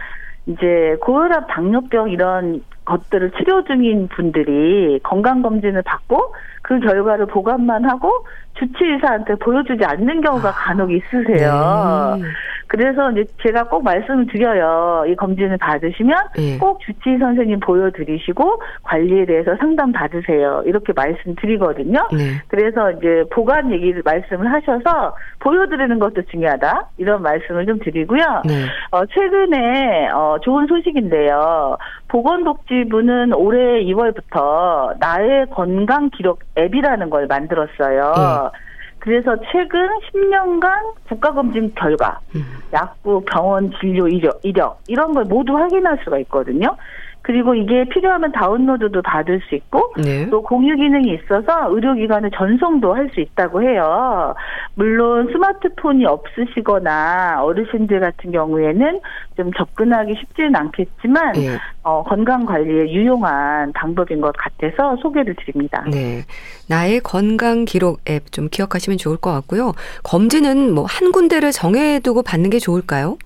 이제 0.47 0.97
고혈압, 1.01 1.47
당뇨병 1.49 2.11
이런 2.11 2.65
것들을 2.85 3.33
치료 3.33 3.65
중인 3.65 4.09
분들이 4.09 4.99
건강검진을 5.03 5.83
받고 5.83 6.35
그 6.63 6.79
결과를 6.81 7.27
보관만 7.27 7.85
하고 7.89 8.27
주치의사한테 8.55 9.37
보여주지 9.37 9.85
않는 9.85 10.21
경우가 10.21 10.51
간혹 10.53 10.91
있으세요. 10.93 12.19
네. 12.21 12.25
그래서 12.67 13.11
이제 13.11 13.25
제가 13.43 13.65
꼭 13.65 13.83
말씀을 13.83 14.27
드려요. 14.27 15.05
이 15.09 15.17
검진을 15.17 15.59
받으시면 15.59 16.17
네. 16.37 16.59
꼭 16.59 16.81
주치의 16.83 17.19
선생님 17.19 17.59
보여드리시고 17.61 18.63
관리에 18.85 19.25
대해서 19.25 19.57
상담 19.57 19.91
받으세요. 19.91 20.63
이렇게 20.67 20.93
말씀드리거든요. 20.93 22.09
네. 22.13 22.41
그래서 22.47 22.93
이제 22.93 23.25
보관 23.33 23.73
얘기를 23.73 24.03
말씀을 24.05 24.53
하셔서 24.53 25.17
보여드리는 25.41 25.99
것도 25.99 26.23
중요하다. 26.31 26.91
이런 26.99 27.23
말씀을 27.23 27.67
좀 27.67 27.81
드리고요. 27.81 28.43
네. 28.47 28.67
어, 28.93 29.05
최근에 29.07 30.11
어, 30.11 30.37
좋은 30.43 30.67
소식인데요. 30.69 31.77
보건복지부는 32.11 33.33
올해 33.35 33.83
2월부터 33.85 34.99
나의 34.99 35.47
건강 35.51 36.11
기록 36.11 36.41
앱이라는 36.59 37.09
걸 37.09 37.27
만들었어요. 37.27 38.13
네. 38.17 38.59
그래서 38.99 39.35
최근 39.51 39.89
10년간 40.13 40.95
국가검진 41.09 41.73
결과, 41.75 42.21
음. 42.35 42.43
약국, 42.73 43.25
병원 43.25 43.73
진료 43.81 44.07
이력, 44.07 44.41
이력 44.43 44.81
이런 44.89 45.15
걸 45.15 45.25
모두 45.25 45.57
확인할 45.57 45.99
수가 46.05 46.19
있거든요. 46.19 46.77
그리고 47.23 47.55
이게 47.55 47.85
필요하면 47.85 48.33
다운로드도 48.33 49.03
받을 49.03 49.41
수 49.49 49.55
있고 49.55 49.93
네. 50.03 50.29
또 50.31 50.43
공유 50.43 50.75
기능이 50.77 51.15
있어서 51.15 51.71
의료기관에 51.71 52.31
전송도 52.35 52.95
할 52.95 53.11
수 53.11 53.21
있다고 53.21 53.61
해요. 53.63 54.35
물론 54.75 55.29
스마트폰이 55.33 56.07
없으시거나 56.07 57.43
어르신들 57.43 57.99
같은 57.99 58.31
경우에는 58.31 59.01
좀 59.37 59.53
접근하기 59.53 60.15
쉽지는 60.21 60.55
않겠지만 60.55 61.33
네. 61.33 61.59
어, 61.83 62.05
건강 62.05 62.47
관리에 62.47 62.93
유용한 62.93 63.73
방법인 63.73 64.21
것 64.21 64.33
같아서 64.37 64.97
소개를 65.03 65.35
드립니다. 65.37 65.85
네. 65.91 66.23
나의 66.69 67.01
건강 67.01 67.65
기록 67.65 67.99
앱 68.09 68.31
좀 68.31 68.49
기억하시면 68.49 68.97
좋을 68.99 69.17
것 69.17 69.33
같고요. 69.33 69.73
검진은 70.05 70.73
뭐 70.75 70.85
한 70.87 71.11
군데를 71.13 71.51
정해두고 71.51 72.23
받는 72.23 72.51
게 72.51 72.59
좋을까요? 72.61 73.17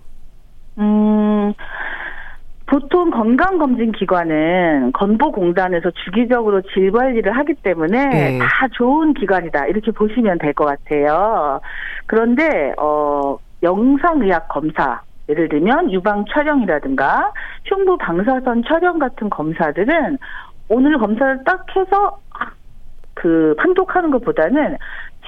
음, 0.78 1.52
보통 2.66 3.10
건강검진기관은 3.10 4.92
건보공단에서 4.92 5.90
주기적으로 6.04 6.62
질 6.62 6.90
관리를 6.92 7.36
하기 7.36 7.54
때문에 7.54 8.08
네. 8.08 8.38
다 8.38 8.68
좋은 8.72 9.12
기관이다 9.14 9.66
이렇게 9.66 9.90
보시면 9.90 10.38
될 10.38 10.54
것 10.54 10.64
같아요. 10.64 11.60
그런데 12.06 12.72
어 12.78 13.36
영상의학 13.62 14.48
검사 14.48 15.02
예를 15.28 15.48
들면 15.48 15.90
유방 15.92 16.24
촬영이라든가 16.32 17.32
흉부 17.64 17.98
방사선 17.98 18.62
촬영 18.68 18.98
같은 18.98 19.28
검사들은 19.30 20.18
오늘 20.68 20.98
검사를 20.98 21.42
딱 21.44 21.66
해서 21.76 22.18
그 23.14 23.54
판독하는 23.58 24.10
것보다는 24.10 24.76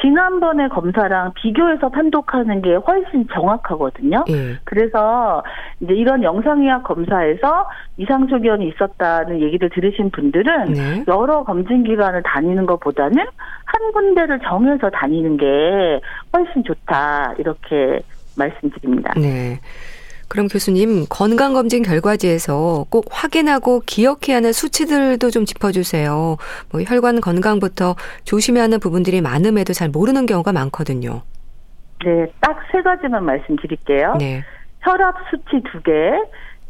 지난번에 0.00 0.68
검사랑 0.68 1.32
비교해서 1.34 1.88
판독하는 1.88 2.62
게 2.62 2.74
훨씬 2.74 3.26
정확하거든요. 3.32 4.24
예. 4.28 4.58
그래서 4.64 5.42
이제 5.80 5.94
이런 5.94 6.22
영상의학 6.22 6.84
검사에서 6.84 7.68
이상 7.96 8.26
소견이 8.28 8.68
있었다는 8.68 9.40
얘기를 9.40 9.70
들으신 9.70 10.10
분들은 10.10 10.72
네. 10.72 11.04
여러 11.08 11.44
검진 11.44 11.84
기관을 11.84 12.22
다니는 12.22 12.66
것보다는 12.66 13.16
한 13.64 13.92
군데를 13.92 14.40
정해서 14.40 14.90
다니는 14.90 15.36
게 15.38 15.46
훨씬 16.32 16.62
좋다 16.64 17.34
이렇게 17.38 18.00
말씀드립니다. 18.36 19.14
네. 19.16 19.58
그럼 20.28 20.48
교수님 20.48 21.06
건강검진 21.08 21.82
결과지에서 21.82 22.86
꼭 22.90 23.06
확인하고 23.10 23.82
기억해야 23.86 24.36
하는 24.36 24.52
수치들도 24.52 25.30
좀 25.30 25.44
짚어주세요. 25.44 26.36
뭐 26.72 26.82
혈관 26.82 27.20
건강부터 27.20 27.94
조심해야 28.24 28.64
하는 28.64 28.80
부분들이 28.80 29.20
많음에도 29.20 29.72
잘 29.72 29.88
모르는 29.88 30.26
경우가 30.26 30.52
많거든요. 30.52 31.22
네, 32.04 32.26
딱 32.40 32.56
세 32.76 32.82
가지만 32.82 33.24
말씀드릴게요. 33.24 34.14
네. 34.18 34.42
혈압 34.80 35.14
수치 35.30 35.62
두 35.70 35.80
개, 35.82 35.92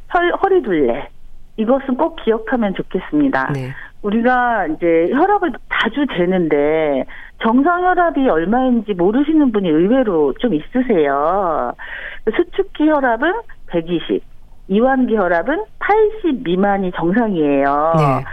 혈, 0.09 0.33
허리 0.43 0.63
둘레. 0.63 1.09
이것은 1.57 1.97
꼭 1.97 2.17
기억하면 2.25 2.75
좋겠습니다. 2.75 3.53
네. 3.55 3.71
우리가 4.03 4.67
이제 4.69 5.09
혈압을 5.11 5.53
자주 5.73 6.07
재는데 6.17 7.05
정상 7.43 7.83
혈압이 7.85 8.29
얼마인지 8.29 8.95
모르시는 8.95 9.53
분이 9.53 9.69
의외로 9.69 10.33
좀 10.35 10.55
있으세요. 10.55 11.73
수축기 12.35 12.89
혈압은 12.89 13.33
120, 13.69 14.23
이완기 14.69 15.17
혈압은 15.17 15.65
80 15.79 16.43
미만이 16.43 16.93
정상이에요. 16.93 17.93
네. 17.97 18.25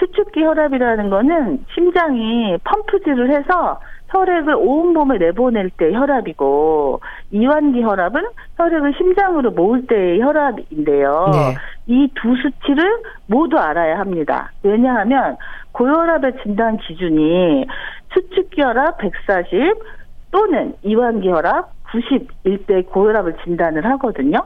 수축기 0.00 0.42
혈압이라는 0.42 1.10
거는 1.10 1.64
심장이 1.74 2.56
펌프질을 2.64 3.30
해서 3.30 3.78
혈액을 4.08 4.54
온 4.56 4.92
몸에 4.92 5.18
내보낼 5.18 5.70
때 5.70 5.92
혈압이고 5.92 7.00
이완기 7.30 7.82
혈압은 7.82 8.22
혈액을 8.56 8.94
심장으로 8.96 9.50
모을 9.52 9.86
때의 9.86 10.20
혈압인데요. 10.20 11.30
네. 11.32 11.56
이두 11.86 12.36
수치를 12.36 13.02
모두 13.26 13.58
알아야 13.58 13.98
합니다. 13.98 14.50
왜냐하면 14.62 15.36
고혈압의 15.72 16.34
진단 16.42 16.76
기준이 16.78 17.66
수축기 18.12 18.60
혈압 18.60 18.98
140 18.98 19.74
또는 20.30 20.74
이완기 20.82 21.28
혈압 21.28 21.70
90일 21.92 22.66
때 22.66 22.82
고혈압을 22.82 23.36
진단을 23.44 23.84
하거든요. 23.92 24.40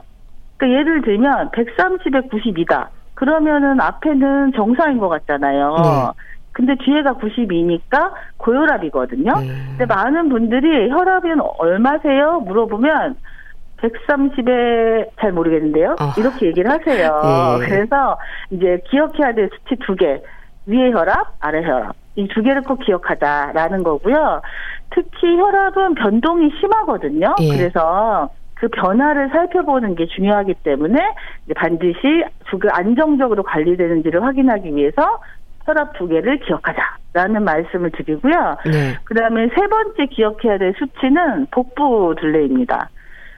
그러니까 0.57 0.79
예를 0.79 1.01
들면 1.01 1.51
130에 1.51 2.29
90이다. 2.29 2.87
그러면은 3.13 3.79
앞에는 3.79 4.53
정상인 4.53 4.97
것 4.99 5.09
같잖아요. 5.09 5.75
네. 5.83 6.23
근데 6.51 6.75
뒤에가 6.83 7.13
92니까 7.13 8.11
고혈압이거든요. 8.37 9.31
네. 9.39 9.47
근데 9.77 9.85
많은 9.85 10.29
분들이 10.29 10.89
혈압이 10.89 11.29
얼마세요? 11.59 12.39
물어보면 12.41 13.15
130에 13.77 15.09
잘 15.19 15.31
모르겠는데요. 15.31 15.91
어. 15.99 16.13
이렇게 16.17 16.47
얘기를 16.47 16.69
하세요. 16.71 17.57
네. 17.59 17.67
그래서 17.67 18.17
이제 18.49 18.81
기억해야 18.89 19.33
될 19.33 19.49
수치 19.53 19.75
두 19.85 19.95
개. 19.95 20.21
위에 20.65 20.91
혈압, 20.91 21.35
아래 21.39 21.63
혈압. 21.63 21.95
이 22.15 22.27
두 22.29 22.41
개를 22.41 22.63
꼭 22.63 22.79
기억하자라는 22.79 23.83
거고요. 23.83 24.41
특히 24.91 25.37
혈압은 25.37 25.95
변동이 25.95 26.51
심하거든요. 26.59 27.35
예. 27.41 27.57
그래서 27.57 28.29
그 28.55 28.67
변화를 28.69 29.29
살펴보는 29.29 29.95
게 29.95 30.07
중요하기 30.07 30.55
때문에 30.63 30.97
반드시 31.55 32.23
주그 32.49 32.67
안정적으로 32.71 33.43
관리되는지를 33.43 34.23
확인하기 34.23 34.75
위해서 34.75 35.19
혈압 35.65 35.97
두 35.97 36.07
개를 36.07 36.39
기억하자라는 36.39 37.43
말씀을 37.43 37.91
드리고요. 37.91 38.57
네. 38.65 38.97
그다음에 39.03 39.49
세 39.49 39.67
번째 39.67 40.05
기억해야 40.07 40.57
될 40.57 40.73
수치는 40.77 41.47
복부 41.51 42.15
둘레입니다. 42.19 42.89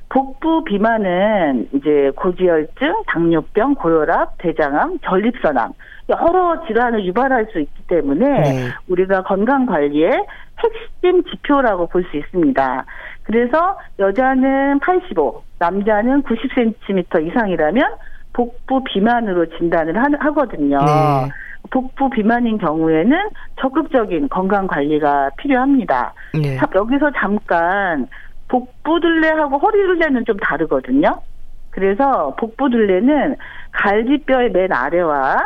복부 0.10 0.64
비만은 0.64 1.70
이제 1.74 2.12
고지혈증, 2.16 3.04
당뇨병, 3.08 3.76
고혈압, 3.76 4.38
대장암, 4.40 5.00
전립선암 5.04 5.72
여러 6.10 6.66
질환을 6.66 7.06
유발할 7.06 7.48
수 7.52 7.60
있기 7.60 7.84
때문에 7.88 8.26
네. 8.26 8.68
우리가 8.88 9.22
건강 9.24 9.68
관리의 9.68 10.12
핵심 10.62 11.24
지표라고 11.24 11.88
볼 11.88 12.04
수 12.12 12.17
있습니다. 12.17 12.86
그래서 13.24 13.78
여자는 14.00 14.80
85, 14.80 15.43
남자는 15.60 16.24
90cm 16.24 17.28
이상이라면 17.28 17.95
복부 18.34 18.84
비만으로 18.84 19.45
진단을 19.58 19.95
하, 19.98 20.32
거든요 20.32 20.80
네. 20.80 21.30
복부 21.72 22.10
비만인 22.10 22.58
경우에는 22.58 23.17
적극적인 23.60 24.30
건강 24.30 24.65
관리가 24.67 25.32
필요합니다. 25.38 26.13
네. 26.34 26.58
여기서 26.76 27.12
잠깐 27.17 28.08
복부 28.48 29.00
둘레하고 29.00 29.58
허리 29.58 29.78
둘레는 29.86 30.26
좀 30.26 30.38
다르거든요. 30.38 31.22
그래서 31.69 32.34
복부 32.39 32.69
둘레는 32.69 33.36
갈비뼈의 33.74 34.52
맨 34.52 34.72
아래와 34.72 35.38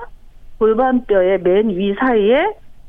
골반뼈의 0.59 1.39
맨 1.41 1.69
위 1.69 1.93
사이에 1.99 2.45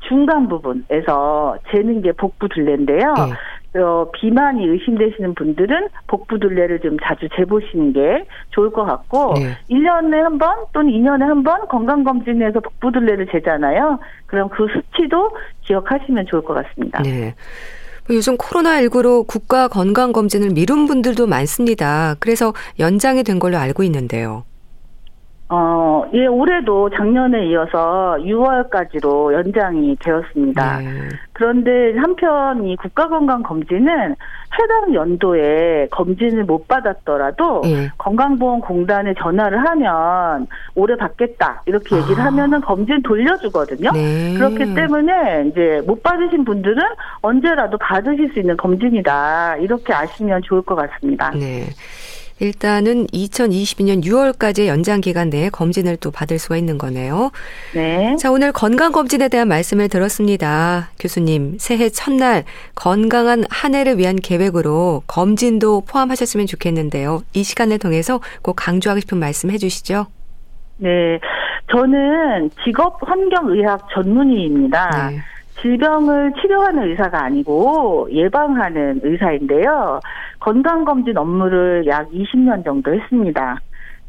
중간 0.07 0.47
부분에서 0.47 1.57
재는 1.71 2.01
게 2.01 2.11
복부 2.13 2.47
둘레인데요. 2.49 3.13
네. 3.13 3.33
어, 3.77 4.09
비만이 4.13 4.65
의심되시는 4.65 5.35
분들은 5.35 5.89
복부 6.07 6.39
둘레를 6.39 6.79
좀 6.79 6.97
자주 7.03 7.27
재보시는 7.35 7.91
게 7.91 8.25
좋을 8.51 8.71
것 8.71 8.85
같고 8.85 9.33
네. 9.35 9.57
1년에 9.69 10.13
한 10.21 10.37
번 10.37 10.55
또는 10.71 10.91
2년에 10.93 11.19
한 11.21 11.43
번 11.43 11.67
건강검진에서 11.67 12.61
복부 12.61 12.91
둘레를 12.93 13.27
재잖아요. 13.31 13.99
그럼 14.27 14.47
그 14.49 14.67
수치도 14.73 15.31
기억하시면 15.63 16.25
좋을 16.27 16.41
것 16.43 16.53
같습니다. 16.53 17.01
네. 17.03 17.35
요즘 18.09 18.37
코로나19로 18.37 19.27
국가 19.27 19.67
건강검진을 19.67 20.51
미룬 20.51 20.85
분들도 20.85 21.27
많습니다. 21.27 22.15
그래서 22.19 22.53
연장이 22.79 23.23
된 23.23 23.39
걸로 23.39 23.57
알고 23.57 23.83
있는데요. 23.83 24.43
어, 25.47 26.03
예, 26.13 26.25
올해도 26.25 26.89
작년에 26.89 27.45
이어서 27.47 28.17
6월까지로 28.19 29.31
연장이 29.33 29.95
되었습니다. 29.99 30.79
네. 30.79 31.09
그런데 31.33 31.95
한편 31.99 32.65
이 32.65 32.75
국가건강검진은 32.77 34.15
해당 34.59 34.93
연도에 34.93 35.87
검진을 35.91 36.45
못 36.45 36.67
받았더라도 36.67 37.61
네. 37.63 37.89
건강보험공단에 37.97 39.13
전화를 39.19 39.63
하면 39.65 40.47
올해 40.73 40.95
받겠다 40.95 41.61
이렇게 41.65 41.97
얘기를 41.97 42.21
아. 42.21 42.25
하면은 42.25 42.61
검진 42.61 43.01
돌려주거든요. 43.03 43.91
네. 43.91 44.33
그렇기 44.35 44.73
때문에 44.73 45.49
이제 45.49 45.81
못 45.85 46.01
받으신 46.01 46.45
분들은 46.45 46.81
언제라도 47.21 47.77
받으실 47.77 48.31
수 48.33 48.39
있는 48.39 48.57
검진이다 48.57 49.57
이렇게 49.57 49.93
아시면 49.93 50.41
좋을 50.43 50.63
것 50.63 50.75
같습니다. 50.75 51.29
네. 51.31 51.65
일단은 52.39 53.07
2022년 53.07 54.03
6월까지 54.03 54.67
연장 54.67 54.99
기간 54.99 55.29
내에 55.29 55.49
검진을 55.49 55.97
또 55.97 56.11
받을 56.11 56.37
수가 56.37 56.57
있는 56.57 56.77
거네요. 56.77 57.31
네. 57.73 58.15
자, 58.17 58.31
오늘 58.31 58.51
건강 58.51 58.91
검진에 58.91 59.29
대한 59.29 59.47
말씀을 59.47 59.87
들었습니다. 59.87 60.89
교수님, 60.99 61.55
새해 61.59 61.89
첫날 61.89 62.43
건강한 62.75 63.45
한 63.49 63.73
해를 63.73 63.97
위한 63.97 64.17
계획으로 64.17 65.03
검진도 65.07 65.81
포함하셨으면 65.81 66.45
좋겠는데요. 66.45 67.21
이 67.33 67.43
시간을 67.43 67.79
통해서 67.79 68.19
꼭 68.41 68.55
강조하고 68.55 68.99
싶은 68.99 69.17
말씀 69.17 69.49
해 69.49 69.57
주시죠. 69.57 70.07
네. 70.77 71.19
저는 71.71 72.49
직업 72.65 72.97
환경의학 73.01 73.87
전문의입니다. 73.93 75.09
네. 75.09 75.21
질병을 75.61 76.33
치료하는 76.41 76.89
의사가 76.89 77.23
아니고 77.23 78.07
예방하는 78.11 79.01
의사인데요. 79.03 79.99
건강검진 80.39 81.17
업무를 81.17 81.85
약 81.87 82.09
20년 82.11 82.63
정도 82.63 82.93
했습니다. 82.93 83.57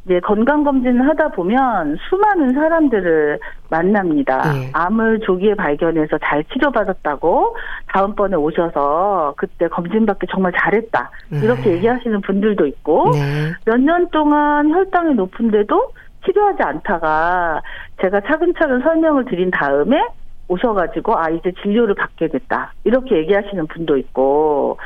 이제 0.07 0.21
건강검진을 0.21 1.09
하다 1.09 1.31
보면 1.31 1.97
수많은 2.09 2.55
사람들을 2.55 3.41
만납니다. 3.71 4.53
네. 4.53 4.71
암을 4.73 5.21
조기에 5.21 5.55
발견해서 5.55 6.19
잘 6.25 6.45
치료받았다고 6.45 7.57
다음번에 7.89 8.37
오셔서 8.37 9.35
그때 9.37 9.67
검진받기 9.67 10.29
정말 10.31 10.53
잘했다. 10.57 11.11
이렇게 11.43 11.63
네. 11.63 11.71
얘기하시는 11.73 12.21
분들도 12.21 12.67
있고 12.67 13.11
네. 13.11 13.53
몇년 13.65 14.09
동안 14.11 14.71
혈당이 14.71 15.15
높은데도 15.15 15.91
치료하지 16.25 16.63
않다가 16.63 17.61
제가 18.01 18.21
차근차근 18.21 18.83
설명을 18.83 19.25
드린 19.25 19.51
다음에 19.51 20.01
오셔가지고 20.49 21.19
아 21.19 21.31
이제 21.31 21.53
진료를 21.63 21.95
받게 21.95 22.29
됐다 22.29 22.73
이렇게 22.85 23.17
얘기하시는 23.19 23.67
분도 23.67 23.97
있고 23.97 24.79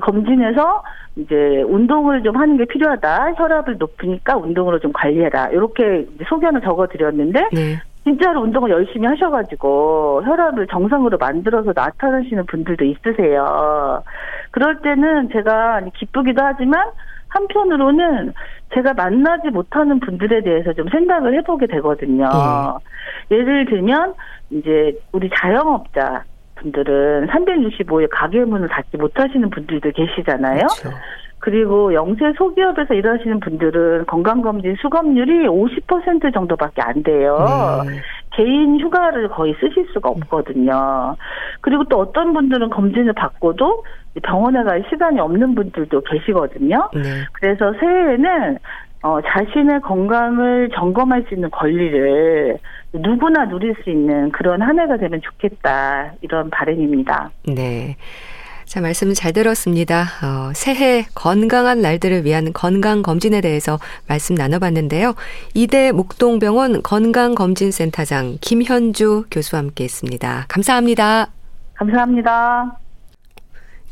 검진에서 0.00 0.82
이제 1.16 1.62
운동을 1.66 2.22
좀 2.22 2.36
하는 2.36 2.56
게 2.56 2.66
필요하다 2.66 3.32
혈압을 3.36 3.78
높으니까 3.78 4.36
운동으로 4.36 4.78
좀 4.78 4.92
관리해라 4.92 5.48
이렇게 5.48 6.06
소견을 6.28 6.60
적어드렸는데 6.60 7.48
네. 7.52 7.80
진짜로 8.04 8.42
운동을 8.42 8.70
열심히 8.70 9.08
하셔가지고 9.08 10.22
혈압을 10.24 10.68
정상으로 10.68 11.18
만들어서 11.18 11.72
나타나시는 11.74 12.46
분들도 12.46 12.84
있으세요. 12.84 14.04
그럴 14.52 14.80
때는 14.80 15.30
제가 15.30 15.80
기쁘기도 15.92 16.44
하지만 16.44 16.84
한편으로는 17.28 18.32
제가 18.74 18.94
만나지 18.94 19.50
못하는 19.50 20.00
분들에 20.00 20.42
대해서 20.42 20.72
좀 20.72 20.88
생각을 20.88 21.34
해보게 21.38 21.66
되거든요. 21.66 22.28
예. 23.30 23.36
예를 23.36 23.66
들면 23.66 24.14
이제 24.50 24.98
우리 25.12 25.30
자영업자 25.34 26.24
분들은 26.56 27.28
365일 27.28 28.08
가게 28.10 28.44
문을 28.44 28.68
닫지 28.68 28.96
못하시는 28.96 29.50
분들도 29.50 29.90
계시잖아요. 29.92 30.66
그렇죠. 30.80 30.96
그리고 31.46 31.94
영세 31.94 32.32
소기업에서 32.36 32.92
일하시는 32.92 33.38
분들은 33.38 34.06
건강검진 34.06 34.74
수검률이 34.82 35.46
50% 35.46 36.34
정도밖에 36.34 36.82
안 36.82 37.04
돼요. 37.04 37.38
네. 37.86 38.00
개인 38.32 38.80
휴가를 38.80 39.28
거의 39.28 39.54
쓰실 39.60 39.86
수가 39.92 40.08
없거든요. 40.08 41.14
그리고 41.60 41.84
또 41.84 42.00
어떤 42.00 42.32
분들은 42.32 42.70
검진을 42.70 43.12
받고도 43.12 43.84
병원에 44.24 44.64
갈 44.64 44.84
시간이 44.90 45.20
없는 45.20 45.54
분들도 45.54 46.00
계시거든요. 46.00 46.90
네. 46.92 47.02
그래서 47.34 47.72
새해에는 47.78 48.58
어, 49.02 49.20
자신의 49.22 49.82
건강을 49.82 50.70
점검할 50.74 51.26
수 51.28 51.34
있는 51.34 51.48
권리를 51.50 52.58
누구나 52.92 53.44
누릴 53.44 53.76
수 53.84 53.90
있는 53.90 54.32
그런 54.32 54.62
한 54.62 54.80
해가 54.80 54.96
되면 54.96 55.20
좋겠다 55.20 56.14
이런 56.22 56.50
바람입니다. 56.50 57.30
네. 57.54 57.94
자, 58.76 58.82
말씀 58.82 59.14
잘 59.14 59.32
들었습니다. 59.32 60.04
어, 60.22 60.52
새해 60.54 61.06
건강한 61.14 61.80
날들을 61.80 62.26
위한 62.26 62.52
건강검진에 62.52 63.40
대해서 63.40 63.78
말씀 64.06 64.34
나눠봤는데요. 64.34 65.14
이대 65.54 65.92
목동병원 65.92 66.82
건강검진센터장 66.82 68.36
김현주 68.42 69.24
교수와 69.30 69.62
함께 69.62 69.84
했습니다. 69.84 70.44
감사합니다. 70.48 71.28
감사합니다. 71.72 72.78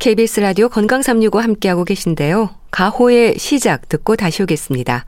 KBS 0.00 0.40
라디오 0.40 0.68
건강365 0.68 1.40
함께하고 1.40 1.84
계신데요. 1.84 2.50
가호의 2.70 3.38
시작 3.38 3.88
듣고 3.88 4.16
다시 4.16 4.42
오겠습니다. 4.42 5.06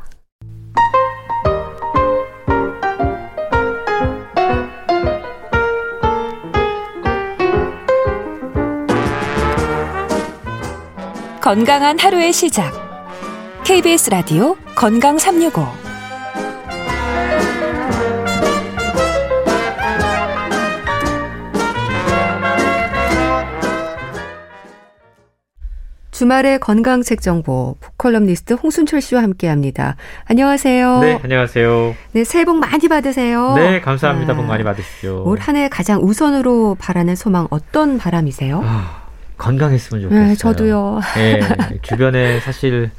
건강한 11.46 11.96
하루의 11.96 12.32
시작. 12.32 12.72
KBS 13.62 14.10
라디오 14.10 14.56
건강 14.74 15.16
365. 15.16 15.64
주말의 26.10 26.58
건강 26.58 27.02
책 27.02 27.20
정보 27.22 27.76
북컬럼니스트 27.78 28.54
홍순철 28.54 29.00
씨와 29.00 29.22
함께합니다. 29.22 29.94
안녕하세요. 30.24 30.98
네, 30.98 31.20
안녕하세요. 31.22 31.94
네, 32.10 32.24
새해 32.24 32.44
복 32.44 32.56
많이 32.56 32.88
받으세요. 32.88 33.54
네, 33.54 33.80
감사합니다. 33.80 34.32
아, 34.32 34.36
복 34.36 34.46
많이 34.46 34.64
받으십시오. 34.64 35.22
올한해 35.24 35.68
가장 35.68 36.00
우선으로 36.02 36.74
바라는 36.80 37.14
소망 37.14 37.46
어떤 37.50 37.98
바람이세요? 37.98 38.62
아, 38.64 39.05
건강했으면 39.38 40.02
좋겠어요. 40.02 40.26
네, 40.28 40.34
저도요. 40.34 41.00
네, 41.14 41.40
주변에 41.82 42.40
사실 42.40 42.90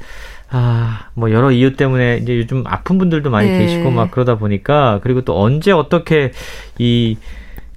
아, 0.50 1.08
뭐 1.14 1.30
여러 1.30 1.50
이유 1.50 1.76
때문에 1.76 2.18
이제 2.22 2.36
요즘 2.38 2.64
아픈 2.66 2.96
분들도 2.98 3.28
많이 3.30 3.50
네. 3.50 3.58
계시고 3.58 3.90
막 3.90 4.10
그러다 4.10 4.36
보니까 4.38 5.00
그리고 5.02 5.22
또 5.22 5.40
언제 5.42 5.72
어떻게 5.72 6.32
이 6.78 7.18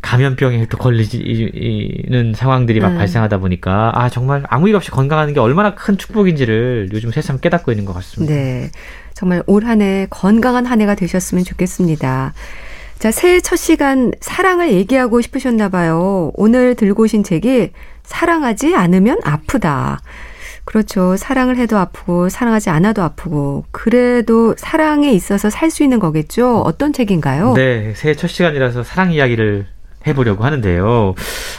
감염병에 0.02 0.66
또 0.68 0.78
걸리는 0.78 2.34
상황들이 2.34 2.80
막 2.80 2.90
음. 2.94 2.98
발생하다 2.98 3.38
보니까 3.38 3.92
아 3.94 4.10
정말 4.10 4.44
아무 4.50 4.68
일 4.70 4.76
없이 4.76 4.90
건강하는 4.90 5.34
게 5.34 5.40
얼마나 5.40 5.76
큰 5.76 5.98
축복인지를 5.98 6.90
요즘 6.94 7.12
새삼 7.12 7.40
깨닫고 7.40 7.72
있는 7.72 7.86
것 7.86 7.94
같습니다. 7.94 8.34
네, 8.34 8.72
정말 9.14 9.44
올 9.48 9.66
한 9.66 9.82
해 9.82 10.08
건강한 10.10 10.66
한 10.66 10.82
해가 10.82 10.96
되셨으면 10.96 11.44
좋겠습니다. 11.44 12.34
자, 12.98 13.12
새해 13.12 13.40
첫 13.40 13.56
시간 13.56 14.12
사랑을 14.22 14.74
얘기하고 14.74 15.22
싶으셨나 15.22 15.70
봐요. 15.70 16.32
오늘 16.36 16.76
들고 16.76 17.04
오신 17.04 17.24
책이 17.24 17.72
사랑하지 18.12 18.76
않으면 18.76 19.20
아프다. 19.24 20.02
그렇죠. 20.66 21.18
사랑을 21.18 21.58
해도 21.58 21.78
아프고 21.78 22.30
사랑하지 22.30 22.70
않아도 22.70 23.02
아프고 23.02 23.66
그래도 23.72 24.54
사랑에 24.58 25.12
있어서 25.12 25.50
살 25.50 25.72
수 25.72 25.84
있는 25.84 26.00
거겠죠. 26.00 26.60
어떤 26.62 26.92
책인가요? 26.94 27.54
네, 27.54 27.94
새해 27.96 28.14
첫 28.14 28.28
시간이라서 28.28 28.84
사랑 28.84 29.12
이야기를 29.14 29.66
해보려고 30.06 30.44
하는데요. 30.44 31.16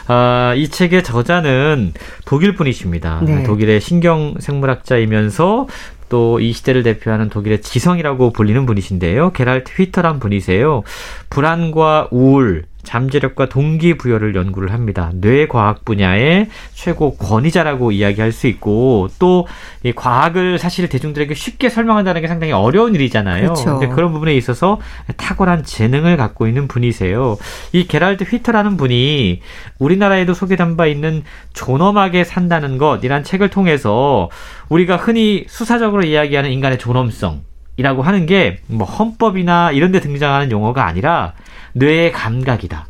아, 0.09 0.53
이 0.57 0.69
책의 0.69 1.03
저자는 1.05 1.95
독일 2.27 2.55
분이십니다. 2.55 3.21
네. 3.25 3.43
독일의 3.45 3.81
신경 3.81 4.35
생물학자이면서 4.39 5.67
또 6.09 6.39
이 6.41 6.53
시대를 6.53 6.83
대표하는 6.83 7.31
독일의 7.31 7.63
지성이라고 7.63 8.33
불리는 8.33 8.67
분이신데요. 8.67 9.33
게랄트 9.33 9.73
휘터란 9.79 10.21
분이세요. 10.21 10.83
불안과 11.31 12.09
우울, 12.11 12.65
잠재력과 12.83 13.49
동기부여를 13.49 14.35
연구를 14.35 14.73
합니다. 14.73 15.11
뇌과학 15.15 15.85
분야의 15.85 16.49
최고 16.75 17.17
권위자라고 17.17 17.93
이야기할 17.93 18.33
수 18.33 18.47
있고 18.47 19.09
또 19.19 19.47
이 19.85 19.93
과학을 19.93 20.59
사실 20.59 20.89
대중들에게 20.89 21.35
쉽게 21.35 21.69
설명한다는 21.69 22.21
게 22.21 22.29
상당히 22.29 22.53
어려운 22.53 22.95
일이잖아요. 22.95 23.43
그렇죠. 23.55 23.79
그런 23.95 24.13
부분에 24.13 24.35
있어서 24.37 24.79
탁월한 25.17 25.65
재능을 25.65 26.17
갖고 26.17 26.47
있는 26.47 26.69
분이세요. 26.69 27.37
이 27.73 27.87
게랄드 27.89 28.25
휘터라는 28.25 28.77
분이 28.77 29.41
우리나라에도 29.81 30.35
소개된 30.35 30.77
바 30.77 30.87
있는 30.87 31.25
존엄하게 31.53 32.23
산다는 32.23 32.79
것이란 32.79 33.25
책을 33.25 33.49
통해서 33.51 34.29
우리가 34.69 34.97
흔히 34.97 35.45
수사적으로 35.49 36.05
이야기하는 36.05 36.53
인간의 36.53 36.79
존엄성 36.79 37.43
이라고 37.77 38.03
하는 38.03 38.27
게 38.27 38.59
뭐 38.69 38.87
헌법이나 38.87 39.73
이런 39.73 39.91
데 39.93 40.01
등장하는 40.01 40.51
용어가 40.53 40.87
아니라 40.87 41.33
뇌의 41.73 42.13
감각이다. 42.13 42.87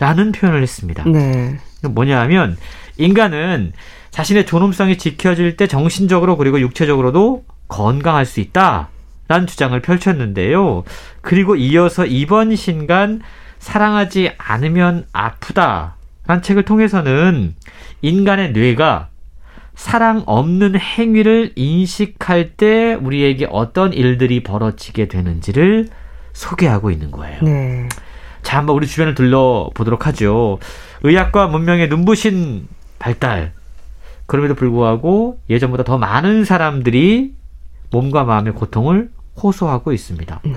라는 0.00 0.32
표현을 0.32 0.62
했습니다. 0.62 1.04
네. 1.04 1.58
뭐냐 1.82 2.20
하면 2.22 2.56
인간은 2.96 3.72
자신의 4.10 4.46
존엄성이 4.46 4.96
지켜질 4.98 5.56
때 5.56 5.66
정신적으로 5.66 6.36
그리고 6.36 6.60
육체적으로도 6.60 7.44
건강할 7.68 8.24
수 8.24 8.40
있다. 8.40 8.88
라는 9.28 9.46
주장을 9.46 9.78
펼쳤는데요. 9.80 10.84
그리고 11.20 11.54
이어서 11.54 12.06
이번 12.06 12.56
신간 12.56 13.20
사랑하지 13.58 14.32
않으면 14.38 15.06
아프다. 15.12 15.96
라는 16.26 16.42
책을 16.42 16.64
통해서는 16.64 17.54
인간의 18.02 18.52
뇌가 18.52 19.08
사랑 19.74 20.22
없는 20.26 20.78
행위를 20.78 21.52
인식할 21.54 22.56
때 22.56 22.94
우리에게 22.94 23.46
어떤 23.50 23.92
일들이 23.92 24.42
벌어지게 24.42 25.08
되는지를 25.08 25.88
소개하고 26.32 26.90
있는 26.90 27.10
거예요. 27.10 27.40
네. 27.42 27.88
자, 28.42 28.58
한번 28.58 28.76
우리 28.76 28.86
주변을 28.86 29.14
둘러보도록 29.14 30.06
하죠. 30.06 30.58
의학과 31.02 31.46
문명의 31.46 31.88
눈부신 31.88 32.68
발달. 32.98 33.52
그럼에도 34.26 34.54
불구하고 34.54 35.38
예전보다 35.48 35.84
더 35.84 35.98
많은 35.98 36.44
사람들이 36.44 37.34
몸과 37.90 38.24
마음의 38.24 38.54
고통을 38.54 39.10
호소하고 39.42 39.92
있습니다. 39.92 40.40
음. 40.46 40.54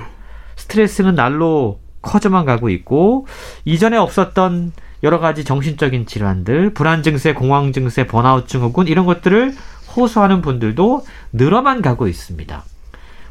스트레스는 0.56 1.16
날로 1.16 1.80
커져만 2.02 2.46
가고 2.46 2.70
있고 2.70 3.28
이전에 3.66 3.98
없었던 3.98 4.74
여러 5.04 5.20
가지 5.20 5.44
정신적인 5.44 6.06
질환들, 6.06 6.74
불안 6.74 7.02
증세, 7.04 7.34
공황 7.34 7.74
증세, 7.74 8.06
번아웃 8.06 8.48
증후군 8.48 8.88
이런 8.88 9.06
것들을 9.06 9.56
호소하는 9.96 10.42
분들도 10.42 11.06
늘어만 11.32 11.82
가고 11.82 12.08
있습니다. 12.08 12.64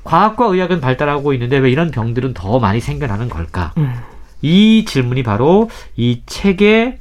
과학과 0.02 0.46
의학은 0.46 0.80
발달하고 0.80 1.32
있는데 1.34 1.58
왜 1.58 1.70
이런 1.70 1.90
병들은 1.90 2.34
더 2.34 2.58
많이 2.58 2.80
생겨나는 2.80 3.28
걸까? 3.28 3.72
음. 3.78 3.94
이 4.42 4.84
질문이 4.86 5.22
바로 5.22 5.68
이 5.96 6.22
책의 6.26 6.98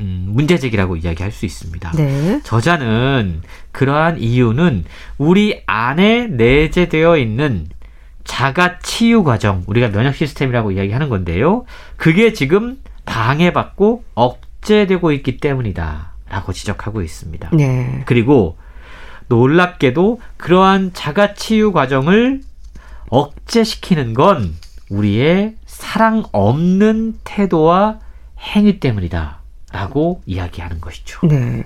음, 0.00 0.26
문제제기라고 0.28 0.96
이야기할 0.96 1.32
수 1.32 1.46
있습니다. 1.46 1.92
네. 1.92 2.40
저자는 2.44 3.42
그러한 3.72 4.18
이유는 4.20 4.84
우리 5.16 5.62
안에 5.66 6.26
내재되어 6.26 7.16
있는 7.16 7.66
자가 8.24 8.78
치유 8.80 9.22
과정, 9.22 9.62
우리가 9.66 9.88
면역 9.88 10.16
시스템이라고 10.16 10.72
이야기하는 10.72 11.08
건데요. 11.08 11.64
그게 11.96 12.32
지금 12.32 12.76
방해받고 13.06 14.04
억제되고 14.14 15.12
있기 15.12 15.38
때문이다. 15.38 16.12
라고 16.28 16.52
지적하고 16.52 17.02
있습니다. 17.02 17.50
네. 17.52 18.02
그리고 18.04 18.58
놀랍게도 19.28 20.20
그러한 20.36 20.92
자가 20.92 21.34
치유 21.34 21.72
과정을 21.72 22.40
억제시키는 23.08 24.12
건 24.14 24.54
우리의 24.90 25.54
사랑 25.76 26.24
없는 26.32 27.18
태도와 27.24 27.98
행위 28.40 28.80
때문이다. 28.80 29.40
라고 29.72 30.22
이야기하는 30.24 30.80
것이죠. 30.80 31.26
네. 31.26 31.64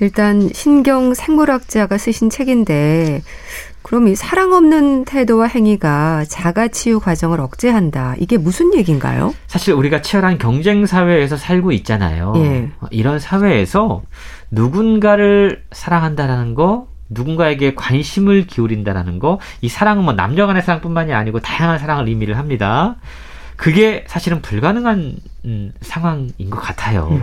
일단 0.00 0.50
신경 0.52 1.14
생물학자가 1.14 1.96
쓰신 1.96 2.28
책인데 2.28 3.22
그럼 3.80 4.08
이 4.08 4.14
사랑 4.14 4.52
없는 4.52 5.06
태도와 5.06 5.46
행위가 5.46 6.24
자가 6.28 6.68
치유 6.68 7.00
과정을 7.00 7.40
억제한다. 7.40 8.16
이게 8.18 8.36
무슨 8.36 8.74
얘기인가요? 8.74 9.32
사실 9.46 9.72
우리가 9.72 10.02
치열한 10.02 10.36
경쟁 10.36 10.84
사회에서 10.84 11.38
살고 11.38 11.72
있잖아요. 11.72 12.34
예. 12.36 12.70
이런 12.90 13.18
사회에서 13.18 14.02
누군가를 14.50 15.64
사랑한다라는 15.72 16.54
거, 16.54 16.88
누군가에게 17.08 17.74
관심을 17.74 18.46
기울인다라는 18.46 19.18
거, 19.18 19.38
이 19.60 19.68
사랑은 19.68 20.04
뭐 20.04 20.12
남녀 20.12 20.46
간의 20.46 20.62
사랑뿐만이 20.62 21.12
아니고 21.12 21.40
다양한 21.40 21.78
사랑을 21.78 22.08
의미를 22.08 22.38
합니다. 22.38 22.96
그게 23.56 24.04
사실은 24.06 24.42
불가능한 24.42 25.16
음, 25.46 25.72
상황인 25.80 26.50
것 26.50 26.60
같아요. 26.60 27.08
음. 27.10 27.22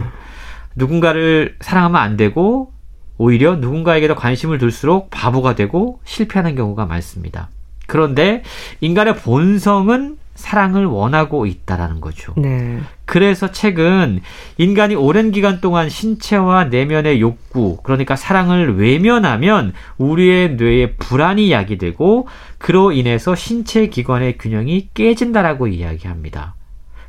누군가를 0.75 1.55
사랑하면 1.61 2.01
안 2.01 2.17
되고 2.17 2.73
오히려 3.17 3.55
누군가에게 3.55 4.07
더 4.07 4.15
관심을 4.15 4.57
둘수록 4.57 5.09
바보가 5.11 5.55
되고 5.55 5.99
실패하는 6.03 6.55
경우가 6.55 6.85
많습니다. 6.85 7.49
그런데 7.85 8.43
인간의 8.81 9.17
본성은 9.17 10.17
사랑을 10.35 10.85
원하고 10.85 11.45
있다라는 11.45 12.01
거죠. 12.01 12.33
네. 12.37 12.79
그래서 13.05 13.51
책은 13.51 14.21
인간이 14.57 14.95
오랜 14.95 15.31
기간 15.31 15.61
동안 15.61 15.89
신체와 15.89 16.65
내면의 16.65 17.21
욕구, 17.21 17.77
그러니까 17.83 18.15
사랑을 18.15 18.77
외면하면 18.77 19.73
우리의 19.97 20.55
뇌에 20.55 20.93
불안이 20.93 21.51
야기되고 21.51 22.27
그로 22.57 22.91
인해서 22.91 23.35
신체 23.35 23.87
기관의 23.87 24.37
균형이 24.37 24.89
깨진다라고 24.93 25.67
이야기합니다. 25.67 26.55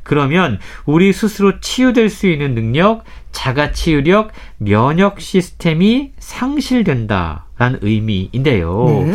그러면 0.03 0.59
우리 0.85 1.11
스스로 1.11 1.59
치유될 1.59 2.09
수 2.09 2.27
있는 2.27 2.53
능력, 2.53 3.03
자가 3.31 3.71
치유력, 3.71 4.31
면역 4.57 5.19
시스템이 5.19 6.11
상실된다라는 6.19 7.79
의미인데요. 7.81 8.85
네. 9.07 9.13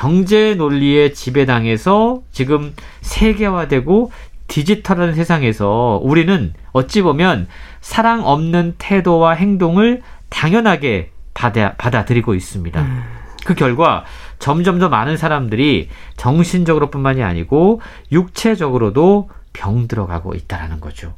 경제 0.00 0.54
논리에 0.54 1.12
지배당해서 1.12 2.22
지금 2.32 2.72
세계화되고 3.02 4.10
디지털한 4.46 5.14
세상에서 5.14 6.00
우리는 6.02 6.54
어찌 6.72 7.02
보면 7.02 7.46
사랑 7.82 8.26
없는 8.26 8.76
태도와 8.78 9.32
행동을 9.32 10.00
당연하게 10.30 11.10
받아, 11.34 11.74
받아들이고 11.74 12.34
있습니다. 12.34 12.80
음. 12.80 13.02
그 13.44 13.54
결과 13.54 14.06
점점 14.38 14.78
더 14.78 14.88
많은 14.88 15.18
사람들이 15.18 15.90
정신적으로뿐만이 16.16 17.22
아니고 17.22 17.82
육체적으로도 18.10 19.28
병들어가고 19.52 20.34
있다라는 20.34 20.80
거죠. 20.80 21.12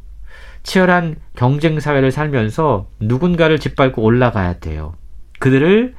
치열한 0.64 1.18
경쟁 1.36 1.78
사회를 1.78 2.10
살면서 2.10 2.88
누군가를 2.98 3.60
짓밟고 3.60 4.02
올라가야 4.02 4.54
돼요. 4.54 4.94
그들을 5.38 5.94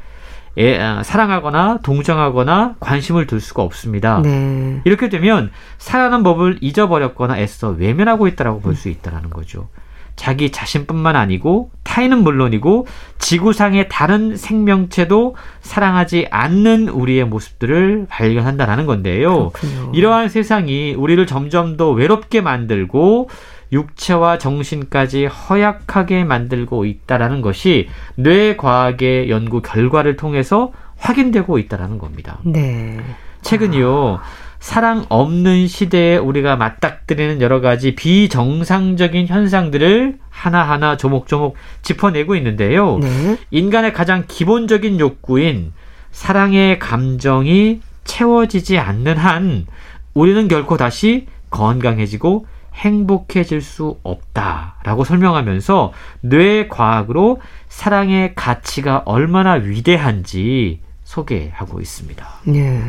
애, 0.58 0.80
아, 0.80 1.02
사랑하거나 1.04 1.80
동정하거나 1.84 2.76
관심을 2.80 3.26
둘 3.28 3.40
수가 3.42 3.64
없습니다. 3.64 4.22
네. 4.22 4.82
이렇게 4.86 5.10
되면 5.10 5.52
살아가는 5.80 6.24
법을 6.24 6.60
잊어버렸거나 6.62 7.40
애써 7.40 7.70
외면하고 7.70 8.28
있다라고 8.28 8.60
볼 8.62 8.76
수 8.76 8.90
있다라는 8.90 9.30
거죠. 9.32 9.70
자기 10.16 10.52
자신뿐만 10.52 11.16
아니고 11.16 11.72
타인은 11.82 12.20
물론이고 12.24 12.86
지구상의 13.18 13.90
다른 13.90 14.38
생명체도 14.38 15.36
사랑하지 15.62 16.28
않는 16.30 16.88
우리의 16.90 17.26
모습들을 17.26 18.06
발견한다라는 18.10 18.86
건데요. 18.86 19.50
그렇군요. 19.50 19.92
이러한 19.96 20.30
세상이 20.30 20.94
우리를 20.94 21.26
점점 21.26 21.78
더 21.78 21.90
외롭게 21.90 22.42
만들고 22.42 23.30
육체와 23.74 24.38
정신까지 24.38 25.26
허약하게 25.26 26.24
만들고 26.24 26.86
있다라는 26.86 27.42
것이 27.42 27.90
뇌과학의 28.16 29.30
연구 29.30 29.62
결과를 29.62 30.16
통해서 30.16 30.72
확인되고 30.98 31.58
있다라는 31.58 31.98
겁니다. 31.98 32.40
네. 32.44 33.00
최근요. 33.42 34.20
아. 34.22 34.24
사랑 34.64 35.06
없는 35.10 35.68
시대에 35.68 36.16
우리가 36.16 36.56
맞닥뜨리는 36.56 37.42
여러 37.42 37.60
가지 37.60 37.96
비정상적인 37.96 39.28
현상들을 39.28 40.20
하나하나 40.30 40.96
조목조목 40.96 41.58
짚어내고 41.82 42.38
있는데요. 42.38 42.98
네. 43.00 43.38
인간의 43.52 43.92
가장 43.92 44.24
기본적인 44.26 45.02
욕구인 45.02 45.74
사랑의 46.12 46.80
감정이 46.80 47.82
채워지지 48.06 48.78
않는 48.78 49.18
한 49.18 49.66
우리는 50.14 50.48
결코 50.48 50.78
다시 50.78 51.28
건강해지고 51.50 52.46
행복해질 52.74 53.62
수 53.62 53.98
없다라고 54.04 55.04
설명하면서 55.04 55.94
뇌과학으로 56.22 57.40
사랑의 57.70 58.36
가치가 58.36 59.04
얼마나 59.06 59.54
위대한지 59.54 60.82
소개하고 61.04 61.80
있습니다. 61.80 62.28
네. 62.46 62.82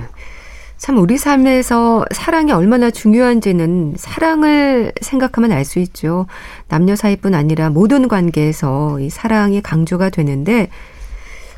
참 0.76 0.99
우리 0.99 1.16
삶에서 1.16 2.05
사랑이 2.11 2.53
얼마나 2.53 2.91
중요한지는 2.91 3.95
사랑을 3.97 4.93
생각하면 5.01 5.53
알 5.53 5.64
수 5.64 5.78
있죠. 5.78 6.26
남녀 6.68 6.95
사이뿐 6.95 7.35
아니라 7.35 7.70
모든 7.70 8.07
관계에서 8.09 9.01
이 9.01 9.09
사랑이 9.09 9.62
강조가 9.62 10.11
되는데 10.11 10.68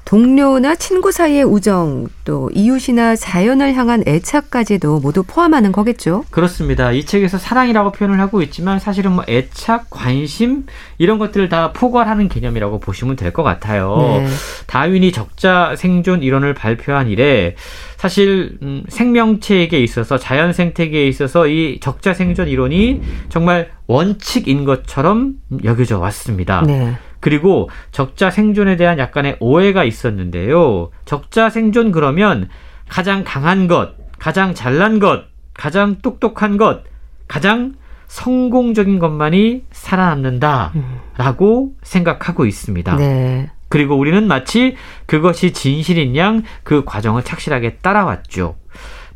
동료나 0.06 0.76
친구 0.76 1.10
사이의 1.10 1.42
우정, 1.42 2.06
또 2.24 2.48
이웃이나 2.54 3.16
자연을 3.16 3.74
향한 3.74 4.04
애착까지도 4.06 5.00
모두 5.00 5.24
포함하는 5.24 5.72
거겠죠. 5.72 6.24
그렇습니다. 6.30 6.92
이 6.92 7.04
책에서 7.04 7.38
사랑이라고 7.38 7.90
표현을 7.90 8.20
하고 8.20 8.40
있지만 8.42 8.78
사실은 8.78 9.12
뭐 9.12 9.24
애착, 9.28 9.90
관심 9.90 10.66
이런 10.98 11.18
것들을 11.18 11.48
다 11.48 11.72
포괄하는 11.72 12.28
개념이라고 12.28 12.78
보시면 12.78 13.16
될 13.16 13.32
것 13.32 13.42
같아요. 13.42 13.96
네. 13.98 14.26
다윈이 14.68 15.10
적자 15.10 15.74
생존 15.76 16.22
이론을 16.22 16.54
발표한 16.54 17.08
이래 17.08 17.56
사실 17.96 18.58
음, 18.62 18.84
생명체에게 18.88 19.82
있어서 19.82 20.16
자연 20.18 20.52
생태계에 20.52 21.08
있어서 21.08 21.48
이 21.48 21.80
적자 21.82 22.14
생존 22.14 22.46
이론이 22.46 23.02
정말 23.28 23.70
원칙인 23.88 24.64
것처럼 24.64 25.34
여겨져 25.64 25.98
왔습니다. 25.98 26.62
네. 26.64 26.96
그리고 27.26 27.68
적자 27.90 28.30
생존에 28.30 28.76
대한 28.76 29.00
약간의 29.00 29.38
오해가 29.40 29.82
있었는데요. 29.82 30.90
적자 31.04 31.50
생존 31.50 31.90
그러면 31.90 32.48
가장 32.88 33.24
강한 33.24 33.66
것, 33.66 33.96
가장 34.20 34.54
잘난 34.54 35.00
것, 35.00 35.24
가장 35.52 35.96
똑똑한 36.02 36.56
것, 36.56 36.84
가장 37.26 37.74
성공적인 38.06 39.00
것만이 39.00 39.64
살아남는다라고 39.72 41.64
음. 41.64 41.76
생각하고 41.82 42.46
있습니다. 42.46 42.94
네. 42.94 43.50
그리고 43.70 43.96
우리는 43.96 44.28
마치 44.28 44.76
그것이 45.06 45.52
진실인 45.52 46.14
양 46.14 46.44
그 46.62 46.84
과정을 46.84 47.24
착실하게 47.24 47.78
따라왔죠. 47.78 48.54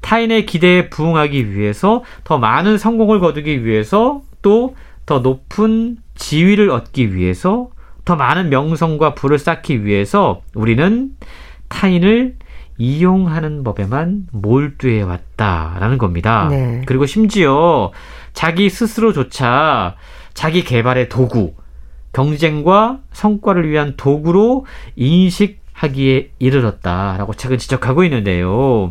타인의 0.01 0.47
기대에 0.47 0.91
부응하기 0.91 1.55
위해서 1.55 2.03
더 2.25 2.39
많은 2.39 2.77
성공을 2.77 3.21
거두기 3.21 3.65
위해서 3.65 4.23
또 4.43 4.75
더 5.11 5.19
높은 5.19 5.97
지위를 6.15 6.71
얻기 6.71 7.17
위해서 7.17 7.71
더 8.05 8.16
많은 8.16 8.51
명성과 8.51 9.14
부를 9.14 9.38
쌓기 9.38 9.84
위해서 9.84 10.42
우리는 10.55 11.11
타인을 11.68 12.36
이용하는 12.78 13.62
법에만 13.62 14.28
몰두해 14.32 15.03
왔다라는 15.03 15.98
겁니다. 15.98 16.48
네. 16.51 16.82
그리고 16.86 17.07
심지어 17.07 17.92
자기 18.32 18.70
스스로조차 18.70 19.96
자기 20.32 20.64
개발의 20.64 21.09
도구, 21.11 21.55
경쟁과 22.12 23.01
성과를 23.12 23.68
위한 23.68 23.94
도구로 23.96 24.64
인식하기에 24.96 26.30
이르렀다라고 26.38 27.34
책은 27.34 27.59
지적하고 27.59 28.03
있는데요. 28.05 28.90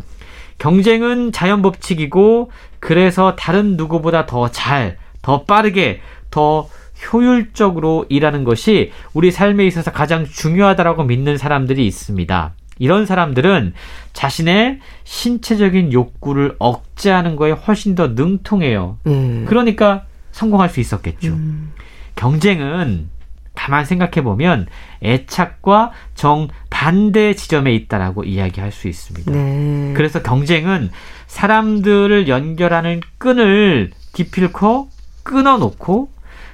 경쟁은 0.59 1.31
자연 1.31 1.61
법칙이고 1.61 2.51
그래서 2.79 3.35
다른 3.35 3.75
누구보다 3.75 4.25
더 4.25 4.49
잘, 4.49 4.97
더 5.21 5.43
빠르게, 5.43 6.01
더 6.29 6.69
효율적으로 7.11 8.05
일하는 8.09 8.43
것이 8.43 8.91
우리 9.13 9.31
삶에 9.31 9.65
있어서 9.67 9.91
가장 9.91 10.25
중요하다라고 10.25 11.03
믿는 11.03 11.37
사람들이 11.37 11.85
있습니다. 11.87 12.53
이런 12.79 13.05
사람들은 13.05 13.73
자신의 14.13 14.79
신체적인 15.03 15.93
욕구를 15.93 16.55
억제하는 16.59 17.35
거에 17.35 17.51
훨씬 17.51 17.95
더 17.95 18.07
능통해요. 18.07 18.97
음. 19.07 19.45
그러니까 19.47 20.05
성공할 20.31 20.69
수 20.69 20.79
있었겠죠. 20.79 21.29
음. 21.33 21.73
경쟁은 22.15 23.09
가만 23.53 23.83
생각해 23.83 24.23
보면 24.23 24.67
애착과 25.03 25.91
정 26.15 26.47
반대 26.69 27.33
지점에 27.33 27.73
있다라고 27.75 28.23
이야기할 28.23 28.71
수 28.71 28.87
있습니다. 28.87 29.31
네. 29.31 29.93
그래서 29.95 30.21
경쟁은 30.21 30.91
사람들을 31.27 32.29
연결하는 32.29 33.01
끈을 33.17 33.91
기필코 34.13 34.89
끊어놓고 35.23 36.09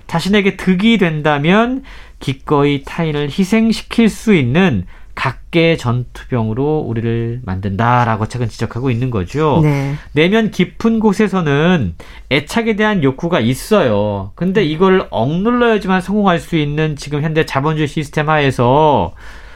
자신에게 0.07 0.57
득이 0.57 0.97
된다면 0.97 1.83
기꺼이 2.19 2.83
타인을 2.83 3.29
희생시킬 3.29 4.09
수 4.09 4.33
있는 4.33 4.85
각계 5.15 5.77
전투병으로 5.77 6.79
우리를 6.79 7.41
만든다라고 7.45 8.27
책은 8.27 8.49
지적하고 8.49 8.91
있는 8.91 9.09
거죠. 9.09 9.61
네. 9.63 9.95
내면 10.11 10.51
깊은 10.51 10.99
곳에서는 10.99 11.95
애착에 12.31 12.75
대한 12.75 13.01
욕구가 13.01 13.39
있어요. 13.39 14.33
근데 14.35 14.63
이걸 14.63 15.07
억눌러야지만 15.09 16.01
성공할 16.01 16.39
수 16.39 16.57
있는 16.57 16.97
지금 16.97 17.23
현대 17.23 17.45
자본주의 17.45 17.87
시스템 17.87 18.29
하에서 18.29 19.13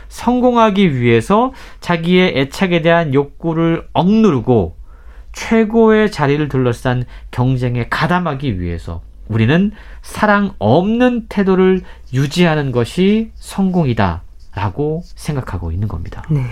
성공하기 0.08 1.00
위해서 1.00 1.54
자기의 1.82 2.38
애착에 2.38 2.82
대한 2.82 3.14
욕구를 3.14 3.86
억누르고 3.94 4.78
최고의 5.34 6.10
자리를 6.10 6.48
둘러싼 6.50 7.04
경쟁에 7.32 7.88
가담하기 7.90 8.60
위해서 8.60 9.02
우리는 9.30 9.72
사랑 10.02 10.54
없는 10.60 11.28
태도를 11.30 11.82
유지하는 12.14 12.72
것이 12.72 13.32
성공이다. 13.36 14.24
라고 14.56 15.04
생각하고 15.16 15.72
있는 15.72 15.88
겁니다. 15.88 16.24
네. 16.30 16.44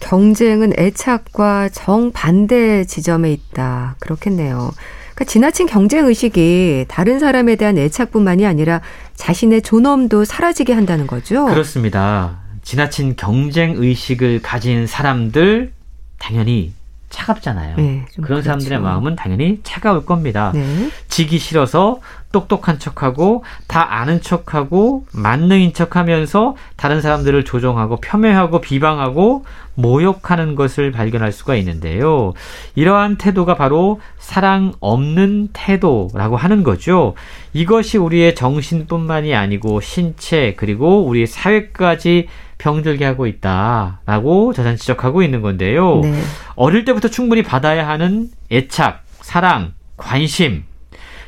경쟁은 0.00 0.72
애착과 0.78 1.68
정반대 1.70 2.84
지점에 2.84 3.32
있다. 3.32 3.96
그렇겠네요. 4.00 4.72
그러니까 5.14 5.24
지나친 5.24 5.66
경쟁 5.66 6.06
의식이 6.06 6.86
다른 6.88 7.18
사람에 7.18 7.56
대한 7.56 7.78
애착뿐만이 7.78 8.44
아니라 8.44 8.80
자신의 9.14 9.62
존엄도 9.62 10.24
사라지게 10.24 10.72
한다는 10.72 11.06
거죠. 11.06 11.44
그렇습니다. 11.46 12.40
지나친 12.62 13.16
경쟁 13.16 13.74
의식을 13.76 14.42
가진 14.42 14.86
사람들 14.86 15.72
당연히 16.18 16.72
차갑잖아요. 17.10 17.76
네, 17.76 18.06
그런 18.14 18.26
그렇죠. 18.26 18.42
사람들의 18.44 18.80
마음은 18.80 19.16
당연히 19.16 19.60
차가울 19.62 20.06
겁니다. 20.06 20.52
네. 20.54 20.90
지기 21.08 21.38
싫어서 21.38 22.00
똑똑한 22.32 22.78
척하고 22.78 23.44
다 23.66 23.96
아는 23.96 24.22
척하고 24.22 25.04
만능인 25.12 25.72
척하면서 25.72 26.54
다른 26.76 27.00
사람들을 27.00 27.44
조종하고 27.44 27.96
폄훼하고 28.00 28.60
비방하고 28.60 29.44
모욕하는 29.74 30.54
것을 30.54 30.92
발견할 30.92 31.32
수가 31.32 31.56
있는데요. 31.56 32.32
이러한 32.76 33.16
태도가 33.16 33.56
바로 33.56 34.00
사랑 34.18 34.72
없는 34.78 35.48
태도라고 35.52 36.36
하는 36.36 36.62
거죠. 36.62 37.14
이것이 37.52 37.98
우리의 37.98 38.36
정신뿐만이 38.36 39.34
아니고 39.34 39.80
신체 39.80 40.54
그리고 40.56 41.04
우리 41.04 41.26
사회까지 41.26 42.28
병들게 42.60 43.04
하고 43.04 43.26
있다라고 43.26 44.52
저자는 44.52 44.76
지적하고 44.76 45.22
있는 45.22 45.40
건데요. 45.40 46.00
네. 46.00 46.20
어릴 46.56 46.84
때부터 46.84 47.08
충분히 47.08 47.42
받아야 47.42 47.88
하는 47.88 48.28
애착, 48.52 49.02
사랑, 49.22 49.72
관심 49.96 50.64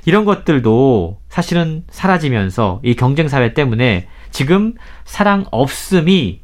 이런 0.05 0.27
것들도 0.27 1.21
사실은 1.29 1.85
사라지면서 1.89 2.81
이 2.85 2.95
경쟁 2.95 3.29
사회 3.29 3.55
때문에 3.55 4.09
지금 4.31 4.75
사랑 5.05 5.47
없음이 5.51 6.41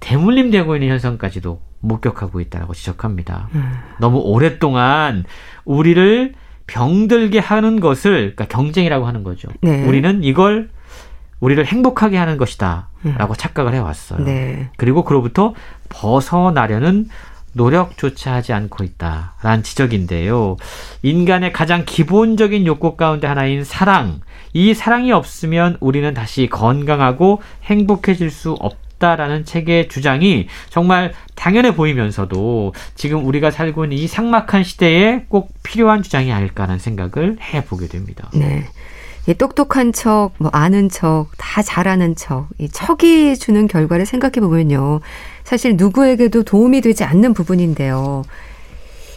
대물림되고 0.00 0.76
있는 0.76 0.88
현상까지도 0.90 1.62
목격하고 1.80 2.40
있다고 2.40 2.74
지적합니다. 2.74 3.48
음. 3.54 3.72
너무 3.98 4.18
오랫동안 4.18 5.24
우리를 5.64 6.34
병들게 6.66 7.38
하는 7.38 7.80
것을 7.80 8.34
그러니까 8.34 8.44
경쟁이라고 8.46 9.06
하는 9.06 9.22
거죠. 9.22 9.48
네. 9.62 9.86
우리는 9.86 10.22
이걸 10.22 10.68
우리를 11.40 11.64
행복하게 11.64 12.16
하는 12.16 12.36
것이다. 12.36 12.88
라고 13.16 13.32
음. 13.32 13.36
착각을 13.36 13.74
해왔어요. 13.74 14.24
네. 14.24 14.70
그리고 14.76 15.04
그로부터 15.04 15.54
벗어나려는 15.88 17.08
노력조차 17.52 18.34
하지 18.34 18.52
않고 18.52 18.84
있다 18.84 19.34
라는 19.42 19.62
지적인데요. 19.62 20.56
인간의 21.02 21.52
가장 21.52 21.84
기본적인 21.84 22.66
욕구 22.66 22.96
가운데 22.96 23.26
하나인 23.26 23.64
사랑. 23.64 24.20
이 24.52 24.74
사랑이 24.74 25.12
없으면 25.12 25.76
우리는 25.80 26.12
다시 26.14 26.48
건강하고 26.48 27.42
행복해질 27.64 28.30
수 28.30 28.52
없다라는 28.52 29.44
책의 29.44 29.88
주장이 29.88 30.48
정말 30.70 31.12
당연해 31.34 31.74
보이면서도 31.74 32.74
지금 32.94 33.26
우리가 33.26 33.50
살고 33.50 33.84
있는 33.84 33.98
이 33.98 34.06
삭막한 34.06 34.64
시대에 34.64 35.24
꼭 35.28 35.52
필요한 35.62 36.02
주장이 36.02 36.32
아닐까라는 36.32 36.78
생각을 36.78 37.38
해보게 37.40 37.88
됩니다. 37.88 38.30
네. 38.34 38.66
이 39.28 39.34
똑똑한 39.34 39.92
척, 39.92 40.30
뭐 40.38 40.50
아는 40.54 40.88
척, 40.88 41.26
다 41.36 41.60
잘하는 41.60 42.16
척, 42.16 42.48
이 42.56 42.66
척이 42.66 43.36
주는 43.36 43.68
결과를 43.68 44.06
생각해 44.06 44.40
보면요. 44.40 45.00
사실 45.44 45.76
누구에게도 45.76 46.44
도움이 46.44 46.80
되지 46.80 47.04
않는 47.04 47.34
부분인데요. 47.34 48.24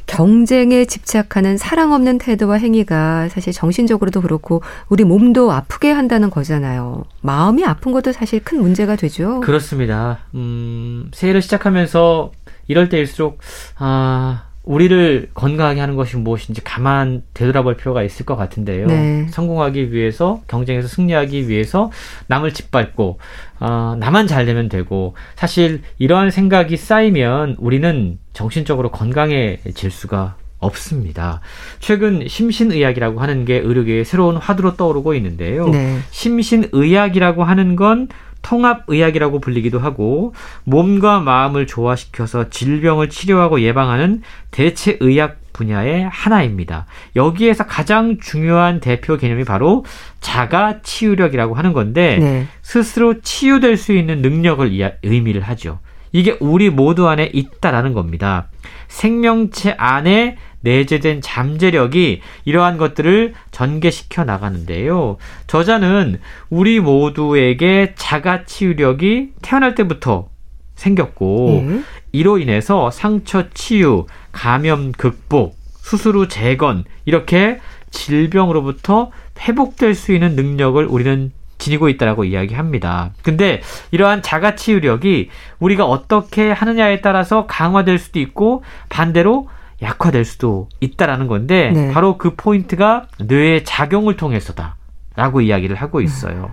경쟁에 0.08 0.84
집착하는 0.84 1.58
사랑 1.58 1.94
없는 1.94 2.18
태도와 2.18 2.58
행위가 2.58 3.30
사실 3.30 3.54
정신적으로도 3.54 4.20
그렇고 4.20 4.62
우리 4.90 5.06
몸도 5.06 5.54
아프게 5.54 5.92
한다는 5.92 6.30
거잖아요. 6.30 7.06
마음이 7.22 7.64
아픈 7.64 7.94
것도 7.94 8.12
사실 8.12 8.44
큰 8.44 8.62
문제가 8.62 8.98
되죠. 8.98 9.40
그렇습니다. 9.40 10.20
음, 10.36 11.10
새해를 11.14 11.42
시작하면서 11.42 12.34
이럴 12.68 12.90
때일수록 12.90 13.38
아 13.78 14.51
우리를 14.64 15.30
건강하게 15.34 15.80
하는 15.80 15.96
것이 15.96 16.18
무엇인지 16.18 16.64
가만 16.64 17.24
되돌아볼 17.34 17.78
필요가 17.78 18.04
있을 18.04 18.26
것 18.26 18.36
같은데요. 18.36 18.88
네. 18.88 19.28
성공하기 19.30 19.92
위해서 19.92 20.42
경쟁에서 20.48 20.88
승리하기 20.88 21.48
위해서 21.50 21.92
남을 22.28 22.54
짓밟고 22.54 23.20
어, 23.60 23.96
나만 24.00 24.28
잘 24.28 24.46
되면 24.46 24.70
되고 24.70 25.16
사실 25.36 25.82
이러한 25.98 26.30
생각이 26.30 26.78
쌓이면 26.78 27.56
우리는 27.60 28.20
정신적으로 28.34 28.92
건강해질 28.92 29.90
수가 29.90 30.36
없습니다. 30.60 31.42
최근 31.80 32.28
심신의학이라고 32.28 33.20
하는 33.20 33.46
게 33.46 33.58
의료계의 33.58 34.06
새로운 34.06 34.38
화두로 34.38 34.76
떠오르고 34.76 35.16
있는데요. 35.16 35.68
네. 35.68 35.98
심신의학이라고 36.12 37.44
하는 37.44 37.76
건 37.76 38.08
통합의학이라고 38.42 39.40
불리기도 39.40 39.80
하고 39.80 40.34
몸과 40.64 41.20
마음을 41.20 41.68
조화시켜서 41.68 42.50
질병을 42.50 43.10
치료하고 43.10 43.62
예방하는 43.62 44.22
대체의학 44.52 45.38
분야의 45.54 46.08
하나입니다. 46.10 46.86
여기에서 47.16 47.66
가장 47.66 48.18
중요한 48.20 48.80
대표 48.80 49.18
개념이 49.18 49.44
바로 49.44 49.86
자가 50.20 50.82
치유력이라고 50.82 51.56
하는 51.56 51.74
건데 51.74 52.18
네. 52.20 52.48
스스로 52.62 53.22
치유될 53.22 53.78
수 53.78 53.94
있는 53.94 54.22
능력을 54.22 54.98
의미를 55.04 55.42
하죠. 55.42 55.80
이게 56.14 56.38
우리 56.40 56.70
모두 56.70 57.08
안에 57.08 57.30
있다라는 57.34 57.94
겁니다. 57.94 58.48
생명체 58.88 59.76
안에 59.78 60.38
내재된 60.62 61.22
잠재력이 61.22 62.22
이러한 62.46 62.78
것들을 62.78 63.34
전개시켜 63.52 64.24
나가는데요. 64.24 65.18
저자는 65.48 66.20
우리 66.50 66.80
모두에게 66.80 67.94
자가 67.96 68.46
치유력이 68.46 69.34
태어날 69.42 69.76
때부터 69.76 70.30
생겼고 70.76 71.60
음. 71.60 71.86
이로 72.12 72.40
인해서 72.40 72.90
상처 72.92 73.50
치유, 73.54 74.06
감염 74.32 74.92
극복, 74.92 75.56
수술 75.82 76.16
후 76.16 76.28
재건 76.28 76.84
이렇게 77.06 77.60
질병으로부터 77.92 79.12
회복될 79.40 79.96
수 79.96 80.14
있는 80.14 80.36
능력을 80.36 80.84
우리는 80.86 81.32
지니고 81.58 81.90
있다라고 81.90 82.24
이야기합니다. 82.24 83.12
근데 83.22 83.62
이러한 83.92 84.24
자가 84.24 84.56
치유력이 84.56 85.30
우리가 85.60 85.86
어떻게 85.86 86.52
하느냐에 86.52 87.02
따라서 87.02 87.46
강화될 87.46 88.00
수도 88.00 88.20
있고 88.20 88.64
반대로 88.90 89.48
약화될 89.82 90.26
수도 90.26 90.70
있다라는 90.80 91.28
건데 91.28 91.72
네. 91.74 91.92
바로 91.92 92.18
그 92.18 92.36
포인트가 92.36 93.08
뇌의 93.20 93.64
작용을 93.64 94.16
통해서다라고 94.16 95.42
이야기를 95.42 95.76
하고 95.76 96.02
있어요. 96.02 96.52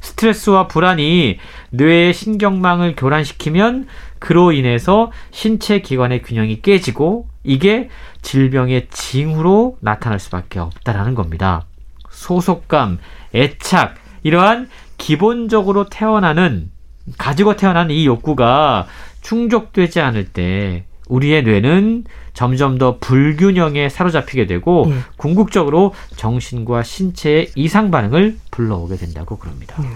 스트레스와 0.00 0.66
불안이 0.66 1.38
뇌의 1.70 2.14
신경망을 2.14 2.96
교란시키면 2.96 3.86
그로 4.18 4.52
인해서 4.52 5.12
신체 5.30 5.80
기관의 5.80 6.22
균형이 6.22 6.62
깨지고 6.62 7.28
이게 7.44 7.90
질병의 8.22 8.88
징후로 8.90 9.76
나타날 9.80 10.18
수밖에 10.18 10.58
없다라는 10.58 11.14
겁니다. 11.14 11.66
소속감, 12.10 12.98
애착 13.34 13.94
이러한 14.22 14.68
기본적으로 14.98 15.88
태어나는 15.88 16.70
가지고 17.18 17.56
태어난 17.56 17.90
이 17.90 18.06
욕구가 18.06 18.86
충족되지 19.22 20.00
않을 20.00 20.26
때 20.32 20.84
우리의 21.08 21.42
뇌는 21.42 22.04
점점 22.34 22.78
더 22.78 22.98
불균형에 22.98 23.88
사로잡히게 23.88 24.46
되고 24.46 24.86
예. 24.88 24.94
궁극적으로 25.16 25.94
정신과 26.16 26.82
신체의 26.82 27.50
이상 27.54 27.90
반응을 27.90 28.38
불러오게 28.50 28.96
된다고 28.96 29.36
그럽니다. 29.36 29.76
예. 29.82 29.88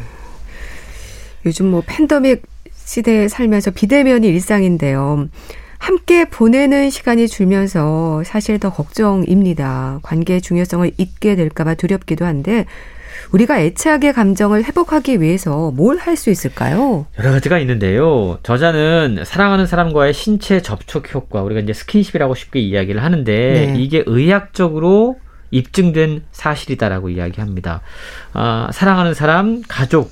요즘 1.46 1.70
뭐 1.70 1.82
팬데믹 1.86 2.42
시대에 2.72 3.28
살면서 3.28 3.70
비대면이 3.70 4.26
일상인데요. 4.26 5.28
함께 5.78 6.24
보내는 6.24 6.88
시간이 6.90 7.28
줄면서 7.28 8.22
사실 8.24 8.58
더 8.58 8.70
걱정입니다. 8.70 10.00
관계의 10.02 10.40
중요성을 10.40 10.92
잊게 10.96 11.36
될까봐 11.36 11.74
두렵기도 11.74 12.24
한데 12.24 12.64
우리가 13.32 13.60
애착의 13.60 14.12
감정을 14.12 14.64
회복하기 14.64 15.20
위해서 15.20 15.70
뭘 15.72 15.98
할 15.98 16.16
수 16.16 16.30
있을까요? 16.30 17.06
여러 17.18 17.30
가지가 17.32 17.58
있는데요. 17.60 18.38
저자는 18.42 19.22
사랑하는 19.24 19.66
사람과의 19.66 20.12
신체 20.12 20.60
접촉 20.62 21.12
효과, 21.14 21.42
우리가 21.42 21.60
이제 21.60 21.72
스킨십이라고 21.72 22.34
쉽게 22.34 22.60
이야기를 22.60 23.02
하는데 23.02 23.32
네. 23.72 23.74
이게 23.80 24.02
의학적으로 24.06 25.16
입증된 25.50 26.24
사실이다라고 26.32 27.10
이야기합니다. 27.10 27.80
아, 28.32 28.68
사랑하는 28.72 29.14
사람, 29.14 29.62
가족, 29.66 30.10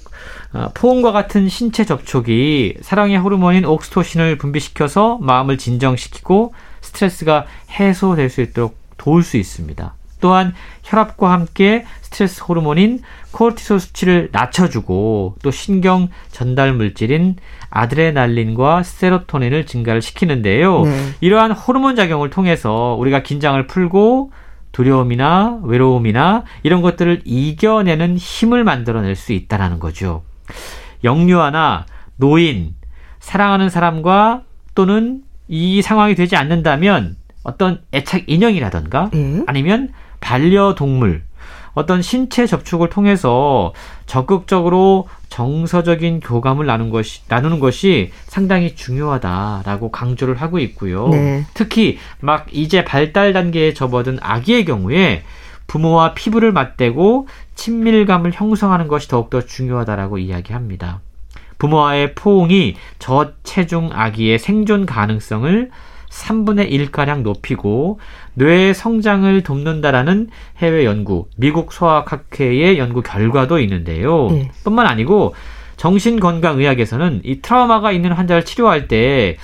아, 0.52 0.70
포옹과 0.74 1.12
같은 1.12 1.48
신체 1.48 1.84
접촉이 1.84 2.74
사랑의 2.80 3.18
호르몬인 3.18 3.64
옥스토신을 3.64 4.38
분비시켜서 4.38 5.18
마음을 5.20 5.58
진정시키고 5.58 6.54
스트레스가 6.80 7.46
해소될 7.70 8.28
수 8.30 8.40
있도록 8.40 8.76
도울 8.98 9.22
수 9.24 9.36
있습니다. 9.36 9.94
또한 10.22 10.54
혈압과 10.84 11.30
함께 11.30 11.84
스트레스 12.00 12.42
호르몬인 12.42 13.00
코르티솔 13.32 13.80
수치를 13.80 14.30
낮춰주고 14.32 15.36
또 15.42 15.50
신경 15.50 16.08
전달 16.30 16.72
물질인 16.72 17.36
아드레날린과 17.68 18.84
세로토닌을 18.84 19.66
증가를 19.66 20.00
시키는데요. 20.00 20.82
네. 20.82 21.08
이러한 21.20 21.52
호르몬 21.52 21.96
작용을 21.96 22.30
통해서 22.30 22.96
우리가 22.98 23.22
긴장을 23.22 23.66
풀고 23.66 24.30
두려움이나 24.70 25.60
외로움이나 25.64 26.44
이런 26.62 26.80
것들을 26.80 27.22
이겨내는 27.24 28.16
힘을 28.16 28.64
만들어낼 28.64 29.16
수 29.16 29.32
있다라는 29.32 29.80
거죠. 29.80 30.22
영유아나 31.04 31.86
노인, 32.16 32.74
사랑하는 33.18 33.68
사람과 33.68 34.42
또는 34.74 35.22
이 35.48 35.82
상황이 35.82 36.14
되지 36.14 36.36
않는다면 36.36 37.16
어떤 37.42 37.82
애착 37.92 38.24
인형이라던가 38.26 39.10
예? 39.14 39.42
아니면 39.46 39.92
반려동물 40.22 41.22
어떤 41.74 42.00
신체 42.02 42.46
접촉을 42.46 42.88
통해서 42.88 43.72
적극적으로 44.06 45.08
정서적인 45.28 46.20
교감을 46.20 46.66
나누는 46.66 46.90
것이, 46.90 47.22
나누는 47.28 47.60
것이 47.60 48.10
상당히 48.26 48.74
중요하다라고 48.74 49.90
강조를 49.90 50.36
하고 50.36 50.58
있고요. 50.58 51.08
네. 51.08 51.46
특히 51.54 51.98
막 52.20 52.46
이제 52.52 52.84
발달 52.84 53.32
단계에 53.32 53.72
접어든 53.72 54.18
아기의 54.20 54.66
경우에 54.66 55.22
부모와 55.66 56.12
피부를 56.12 56.52
맞대고 56.52 57.28
친밀감을 57.54 58.32
형성하는 58.34 58.88
것이 58.88 59.08
더욱더 59.08 59.40
중요하다라고 59.40 60.18
이야기합니다. 60.18 61.00
부모와의 61.56 62.14
포옹이 62.14 62.74
저체중 62.98 63.90
아기의 63.92 64.38
생존 64.38 64.84
가능성을 64.84 65.70
3분의 66.12 66.70
1가량 66.70 67.22
높이고 67.22 67.98
뇌의 68.34 68.74
성장을 68.74 69.42
돕는다라는 69.42 70.28
해외 70.58 70.84
연구, 70.84 71.26
미국 71.36 71.72
소아학회의 71.72 72.78
연구 72.78 73.02
결과도 73.02 73.58
있는데요. 73.60 74.28
네. 74.30 74.50
뿐만 74.62 74.86
아니고 74.86 75.34
정신건강의학에서는 75.78 77.22
이 77.24 77.40
트라우마가 77.40 77.92
있는 77.92 78.12
환자를 78.12 78.44
치료할 78.44 78.88
때 78.88 79.36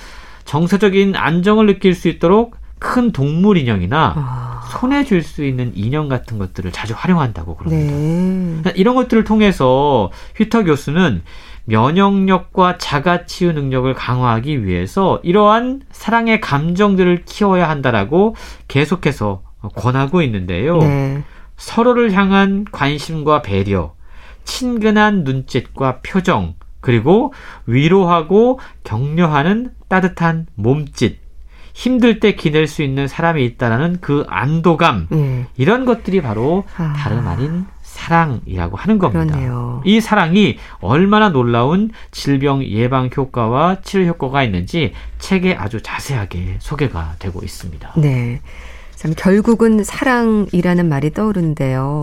정서적인 0.45 1.15
안정을 1.15 1.65
느낄 1.65 1.93
수 1.95 2.07
있도록 2.07 2.55
큰 2.77 3.11
동물 3.11 3.57
인형이나 3.57 4.13
아. 4.15 4.61
손에 4.71 5.03
줄 5.03 5.23
수 5.23 5.43
있는 5.43 5.71
인형 5.75 6.07
같은 6.07 6.37
것들을 6.37 6.71
자주 6.71 6.93
활용한다고 6.95 7.57
그럽니다. 7.57 8.69
네. 8.69 8.73
이런 8.75 8.95
것들을 8.95 9.23
통해서 9.23 10.11
휘터 10.37 10.63
교수는 10.63 11.23
면역력과 11.69 12.79
자가 12.79 13.25
치유 13.25 13.53
능력을 13.53 13.93
강화하기 13.93 14.65
위해서 14.65 15.19
이러한 15.23 15.83
사랑의 15.91 16.41
감정들을 16.41 17.23
키워야 17.25 17.69
한다라고 17.69 18.35
계속해서 18.67 19.43
권하고 19.75 20.21
있는데요. 20.23 20.79
네. 20.79 21.23
서로를 21.57 22.13
향한 22.13 22.65
관심과 22.71 23.43
배려, 23.43 23.93
친근한 24.45 25.23
눈짓과 25.23 25.99
표정, 26.01 26.55
그리고 26.81 27.33
위로하고 27.67 28.59
격려하는 28.83 29.71
따뜻한 29.89 30.47
몸짓, 30.55 31.19
힘들 31.73 32.19
때 32.19 32.33
기댈 32.33 32.65
수 32.65 32.81
있는 32.81 33.07
사람이 33.07 33.45
있다라는 33.45 33.97
그 34.01 34.25
안도감, 34.27 35.07
네. 35.11 35.47
이런 35.55 35.85
것들이 35.85 36.21
바로 36.21 36.63
아. 36.77 36.93
다름 36.97 37.27
아닌 37.27 37.65
사랑이라고 37.99 38.77
하는 38.77 38.97
겁니다. 38.97 39.35
그러네요. 39.35 39.81
이 39.83 39.99
사랑이 39.99 40.57
얼마나 40.79 41.29
놀라운 41.29 41.91
질병 42.11 42.63
예방 42.63 43.09
효과와 43.15 43.81
치료 43.81 44.05
효과가 44.05 44.43
있는지 44.43 44.93
책에 45.19 45.53
아주 45.55 45.81
자세하게 45.81 46.57
소개가 46.59 47.15
되고 47.19 47.41
있습니다. 47.43 47.93
네. 47.97 48.41
참 48.95 49.13
결국은 49.15 49.83
사랑이라는 49.83 50.87
말이 50.87 51.13
떠오르는데요. 51.13 52.01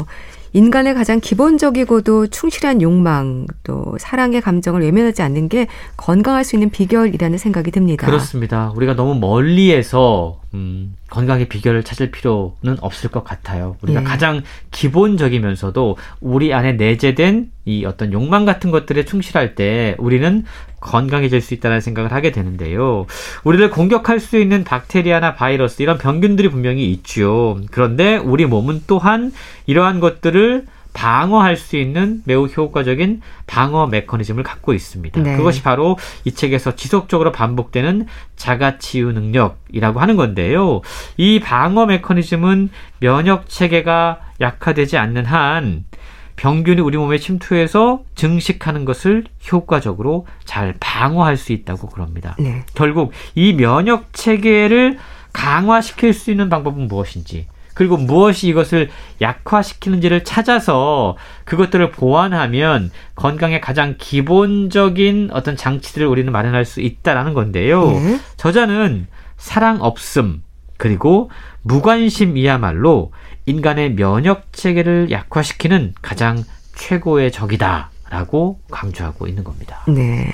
인간의 0.53 0.95
가장 0.95 1.21
기본적이고도 1.21 2.29
충실한 2.29 2.83
욕망 2.83 3.47
또 3.63 3.97
사랑의 3.99 4.41
감정을 4.41 4.83
외면하지 4.83 5.23
않는 5.23 5.49
게 5.49 5.67
건강할 5.97 6.45
수 6.45 6.57
있는 6.57 6.71
비결이라는 6.71 7.39
생각이 7.39 7.71
듭니다. 7.71 8.07
그렇습니다. 8.07 8.73
우리가 8.75 8.95
너무 8.95 9.15
멀리에서 9.19 10.41
음, 10.55 10.97
건강의 11.11 11.49
비결을 11.49 11.83
찾을 11.83 12.11
필요는 12.11 12.79
없을 12.81 13.11
것 13.11 13.25
같아요. 13.25 13.77
우리가 13.83 14.01
예. 14.01 14.05
가장 14.05 14.43
기본적이면서도 14.71 15.97
우리 16.21 16.55
안에 16.55 16.73
내재된 16.73 17.51
이 17.67 17.85
어떤 17.85 18.13
욕망 18.13 18.45
같은 18.45 18.71
것들에 18.71 19.05
충실할 19.05 19.55
때 19.55 19.95
우리는 19.99 20.45
건강해질 20.87 21.41
수 21.41 21.55
있다는 21.55 21.81
생각을 21.81 22.13
하게 22.13 22.31
되는데요. 22.31 23.07
우리를 23.45 23.71
공격할 23.71 24.21
수 24.21 24.39
있는 24.39 24.65
박테리아나 24.65 25.35
바이러스 25.35 25.83
이런 25.83 25.99
병균들이 25.99 26.49
분명히 26.49 26.91
있죠. 26.93 27.59
그런데 27.71 28.17
우리 28.17 28.47
몸은 28.47 28.85
또한 28.87 29.33
이러한 29.67 30.01
것들을 30.01 30.67
방어할 30.97 31.59
수 31.59 31.77
있는 31.77 32.23
매우 32.25 32.47
효과적인 32.47 33.21
방어 33.47 33.87
메커니즘을 33.87 34.43
갖고 34.43 34.73
있습니다. 34.73 35.21
네. 35.21 35.37
그것이 35.37 35.63
바로 35.63 35.99
이 36.25 36.33
책에서 36.33 36.75
지속적으로 36.75 37.33
반복되는 37.33 38.07
자가 38.37 38.79
치유 38.79 39.13
능력이라고 39.13 40.01
하는 40.01 40.17
건데요. 40.17 40.81
이 41.19 41.39
방어 41.39 41.85
메커니즘은 41.85 42.71
면역 43.01 43.47
체계가 43.47 44.21
약화되지 44.41 44.97
않는 44.97 45.27
한 45.27 45.85
병균이 46.37 46.81
우리 46.81 46.99
몸에 46.99 47.19
침투해서 47.19 48.03
증식하는 48.15 48.85
것을 48.85 49.25
효과적으로 49.51 50.27
잘 50.45 50.75
방어할 50.79 51.37
수 51.37 51.53
있다고 51.53 51.89
그럽니다. 51.89 52.37
네. 52.39 52.65
결국 52.75 53.13
이 53.35 53.55
면역 53.55 54.13
체계를 54.13 54.99
강화시킬 55.33 56.13
수 56.13 56.31
있는 56.31 56.49
방법은 56.49 56.89
무엇인지 56.89 57.47
그리고 57.75 57.99
무엇이 57.99 58.49
이것을 58.49 58.89
약화시키는지를 59.21 60.25
찾아서 60.25 61.17
그것들을 61.45 61.91
보완하면 61.91 62.91
건강의 63.17 63.61
가장 63.61 63.97
기본적인 63.99 65.29
어떤 65.33 65.57
장치들을 65.57 66.07
우리는 66.07 66.33
마련할 66.33 66.65
수 66.65 66.81
있다라는 66.81 67.35
건데요. 67.35 67.91
네. 67.91 68.19
저자는 68.39 69.09
사랑 69.37 69.83
없음 69.83 70.43
그리고 70.79 71.31
무관심이야말로 71.67 73.13
인간의 73.47 73.95
면역 73.95 74.53
체계를 74.53 75.11
약화시키는 75.11 75.95
가장 76.03 76.43
최고의 76.75 77.33
적이다라고 77.33 78.61
강조하고 78.71 79.27
있는 79.27 79.45
겁니다. 79.45 79.85
네. 79.89 80.33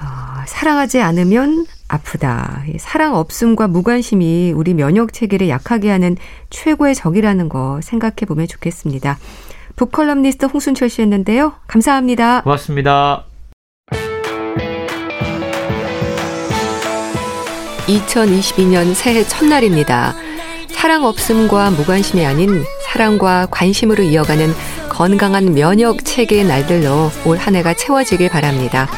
어, 0.00 0.44
사랑하지 0.46 1.00
않으면 1.00 1.66
아프다. 1.88 2.62
사랑 2.78 3.14
없음과 3.14 3.68
무관심이 3.68 4.52
우리 4.52 4.74
면역 4.74 5.12
체계를 5.12 5.48
약하게 5.48 5.90
하는 5.90 6.16
최고의 6.50 6.94
적이라는 6.94 7.48
거 7.48 7.80
생각해 7.82 8.26
보면 8.26 8.48
좋겠습니다. 8.48 9.18
북컬럼니스트 9.76 10.46
홍순철 10.46 10.88
씨였는데요. 10.88 11.54
감사합니다. 11.66 12.42
고맙습니다. 12.42 13.31
2022년 17.86 18.94
새해 18.94 19.24
첫날입니다. 19.24 20.14
사랑 20.70 21.04
없음과 21.04 21.70
무관심이 21.70 22.24
아닌 22.24 22.64
사랑과 22.84 23.46
관심으로 23.50 24.02
이어가는 24.02 24.52
건강한 24.88 25.54
면역 25.54 26.04
체계의 26.04 26.44
날들로 26.44 27.10
올 27.24 27.38
한 27.38 27.54
해가 27.56 27.74
채워지길 27.74 28.28
바랍니다. 28.28 28.88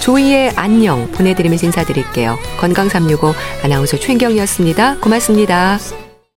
조이의 0.00 0.52
안녕 0.56 1.10
보내드리면서 1.12 1.66
인사드릴게요. 1.66 2.38
건강365 2.58 3.34
아나운서 3.64 3.98
최인경이었습니다. 3.98 4.98
고맙습니다. 5.00 6.07